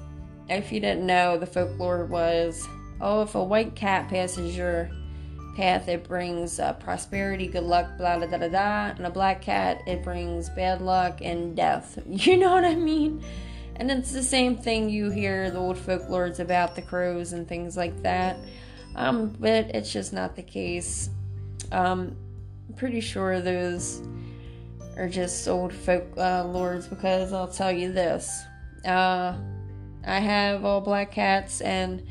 if 0.49 0.71
you 0.71 0.79
didn't 0.79 1.05
know, 1.05 1.37
the 1.37 1.45
folklore 1.45 2.05
was, 2.05 2.67
oh, 3.01 3.21
if 3.21 3.35
a 3.35 3.43
white 3.43 3.75
cat 3.75 4.09
passes 4.09 4.55
your 4.55 4.89
path, 5.55 5.87
it 5.87 6.07
brings 6.07 6.59
uh, 6.59 6.73
prosperity, 6.73 7.47
good 7.47 7.63
luck, 7.63 7.97
blah, 7.97 8.17
da, 8.19 8.27
da, 8.27 8.37
da, 8.37 8.47
da. 8.47 8.95
And 8.95 9.05
a 9.05 9.09
black 9.09 9.41
cat, 9.41 9.81
it 9.87 10.03
brings 10.03 10.49
bad 10.51 10.81
luck 10.81 11.19
and 11.21 11.55
death. 11.55 11.99
You 12.07 12.37
know 12.37 12.53
what 12.53 12.65
I 12.65 12.75
mean? 12.75 13.23
And 13.77 13.91
it's 13.91 14.11
the 14.11 14.23
same 14.23 14.57
thing 14.57 14.89
you 14.89 15.09
hear 15.09 15.51
the 15.51 15.59
old 15.59 15.77
folklores 15.77 16.39
about 16.39 16.75
the 16.75 16.81
crows 16.81 17.33
and 17.33 17.47
things 17.47 17.77
like 17.77 18.01
that. 18.03 18.37
Um, 18.95 19.35
but 19.39 19.75
it's 19.75 19.93
just 19.93 20.13
not 20.13 20.35
the 20.35 20.43
case. 20.43 21.09
Um, 21.71 22.15
I'm 22.67 22.75
pretty 22.75 23.01
sure 23.01 23.39
those 23.39 24.01
are 24.97 25.07
just 25.07 25.47
old 25.47 25.71
folk 25.71 26.05
uh, 26.17 26.43
because 26.89 27.33
I'll 27.33 27.47
tell 27.47 27.71
you 27.71 27.91
this. 27.91 28.43
Uh, 28.83 29.35
I 30.05 30.19
have 30.19 30.65
all 30.65 30.81
black 30.81 31.11
cats 31.11 31.61
and 31.61 32.01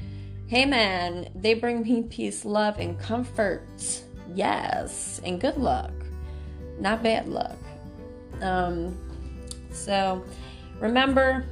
Hey 0.49 0.64
man, 0.64 1.29
they 1.35 1.55
bring 1.55 1.83
me 1.83 2.03
peace, 2.03 2.45
love, 2.45 2.79
and 2.79 2.97
comfort. 3.01 3.67
Yes, 4.33 5.21
and 5.25 5.41
good 5.41 5.57
luck, 5.57 5.91
not 6.79 7.03
bad 7.03 7.27
luck. 7.27 7.59
Um, 8.41 8.97
so 9.73 10.25
remember, 10.79 11.45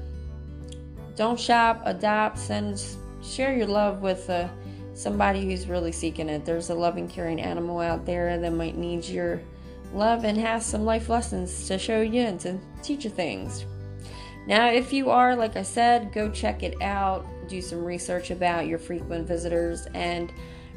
don't 1.17 1.39
shop, 1.39 1.83
adopt, 1.85 2.39
send, 2.39 2.83
share 3.23 3.57
your 3.57 3.67
love 3.67 4.01
with 4.01 4.29
uh, 4.31 4.49
somebody 4.95 5.45
who's 5.45 5.69
really 5.69 5.93
seeking 5.93 6.29
it. 6.29 6.45
There's 6.45 6.71
a 6.71 6.75
loving, 6.75 7.09
caring 7.09 7.41
animal 7.41 7.81
out 7.81 8.05
there 8.05 8.39
that 8.39 8.53
might 8.53 8.77
need 8.77 9.05
your 9.05 9.41
love 9.93 10.25
and 10.25 10.37
has 10.39 10.67
some 10.67 10.85
life 10.85 11.09
lessons 11.09 11.69
to 11.69 11.79
show 11.79 12.01
you 12.01 12.23
and 12.23 12.41
to 12.41 12.59
teach 12.83 13.05
you 13.05 13.11
things. 13.11 13.65
Now, 14.47 14.71
if 14.71 14.93
you 14.93 15.11
are, 15.11 15.35
like 15.37 15.57
I 15.57 15.63
said, 15.63 16.13
go 16.13 16.31
check 16.31 16.63
it 16.63 16.81
out 16.83 17.27
do 17.49 17.61
some 17.61 17.85
research 17.85 18.31
about 18.31 18.67
your 18.67 18.79
frequent 18.79 19.27
visitors 19.27 19.87
and 19.95 20.33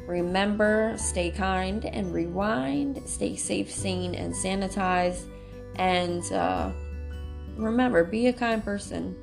remember 0.06 0.94
stay 0.96 1.30
kind 1.30 1.84
and 1.84 2.12
rewind 2.14 3.02
stay 3.06 3.36
safe 3.36 3.70
sane 3.70 4.14
and 4.14 4.32
sanitized 4.32 5.24
and 5.76 6.32
uh, 6.32 6.70
remember 7.56 8.04
be 8.04 8.28
a 8.28 8.32
kind 8.32 8.64
person 8.64 9.14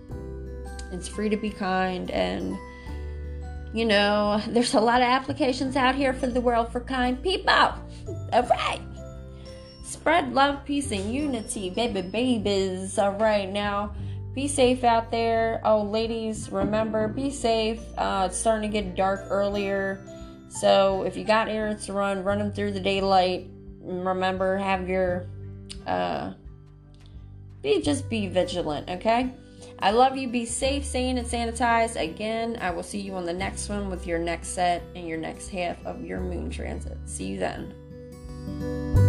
it's 0.91 1.07
free 1.07 1.29
to 1.29 1.37
be 1.37 1.49
kind 1.49 2.11
and 2.11 2.57
you 3.73 3.85
know 3.85 4.41
there's 4.49 4.73
a 4.73 4.79
lot 4.79 5.01
of 5.01 5.07
applications 5.07 5.75
out 5.75 5.95
here 5.95 6.13
for 6.13 6.27
the 6.27 6.41
world 6.41 6.71
for 6.71 6.79
kind 6.79 7.21
people 7.21 7.49
all 8.33 8.43
right 8.49 8.81
spread 9.83 10.33
love 10.33 10.63
peace 10.65 10.91
and 10.91 11.13
unity 11.13 11.69
baby 11.69 12.01
babies 12.01 12.97
all 12.97 13.11
right 13.13 13.51
now 13.51 13.93
be 14.35 14.49
safe 14.49 14.83
out 14.83 15.11
there. 15.11 15.61
Oh, 15.63 15.81
ladies, 15.81 16.51
remember, 16.51 17.07
be 17.07 17.31
safe. 17.31 17.79
Uh, 17.97 18.27
it's 18.29 18.37
starting 18.37 18.69
to 18.69 18.81
get 18.81 18.95
dark 18.95 19.25
earlier. 19.29 20.05
So 20.49 21.03
if 21.03 21.15
you 21.15 21.23
got 21.23 21.47
errands 21.47 21.85
to 21.85 21.93
run, 21.93 22.21
run 22.23 22.39
them 22.39 22.51
through 22.51 22.71
the 22.71 22.81
daylight. 22.81 23.47
Remember, 23.79 24.57
have 24.57 24.89
your, 24.89 25.27
uh, 25.87 26.33
be, 27.61 27.81
just 27.81 28.09
be 28.09 28.27
vigilant, 28.27 28.89
okay? 28.89 29.31
I 29.79 29.91
love 29.91 30.17
you. 30.17 30.27
Be 30.27 30.45
safe, 30.45 30.85
sane, 30.85 31.17
and 31.17 31.27
sanitized. 31.27 32.01
Again, 32.01 32.57
I 32.61 32.71
will 32.71 32.83
see 32.83 32.99
you 32.99 33.15
on 33.15 33.25
the 33.25 33.33
next 33.33 33.69
one 33.69 33.89
with 33.89 34.07
your 34.07 34.19
next 34.19 34.49
set 34.49 34.83
and 34.95 35.07
your 35.07 35.17
next 35.17 35.49
half 35.49 35.83
of 35.85 36.03
your 36.03 36.19
moon 36.19 36.49
transit. 36.49 36.97
See 37.05 37.25
you 37.25 37.39
then. 37.39 39.05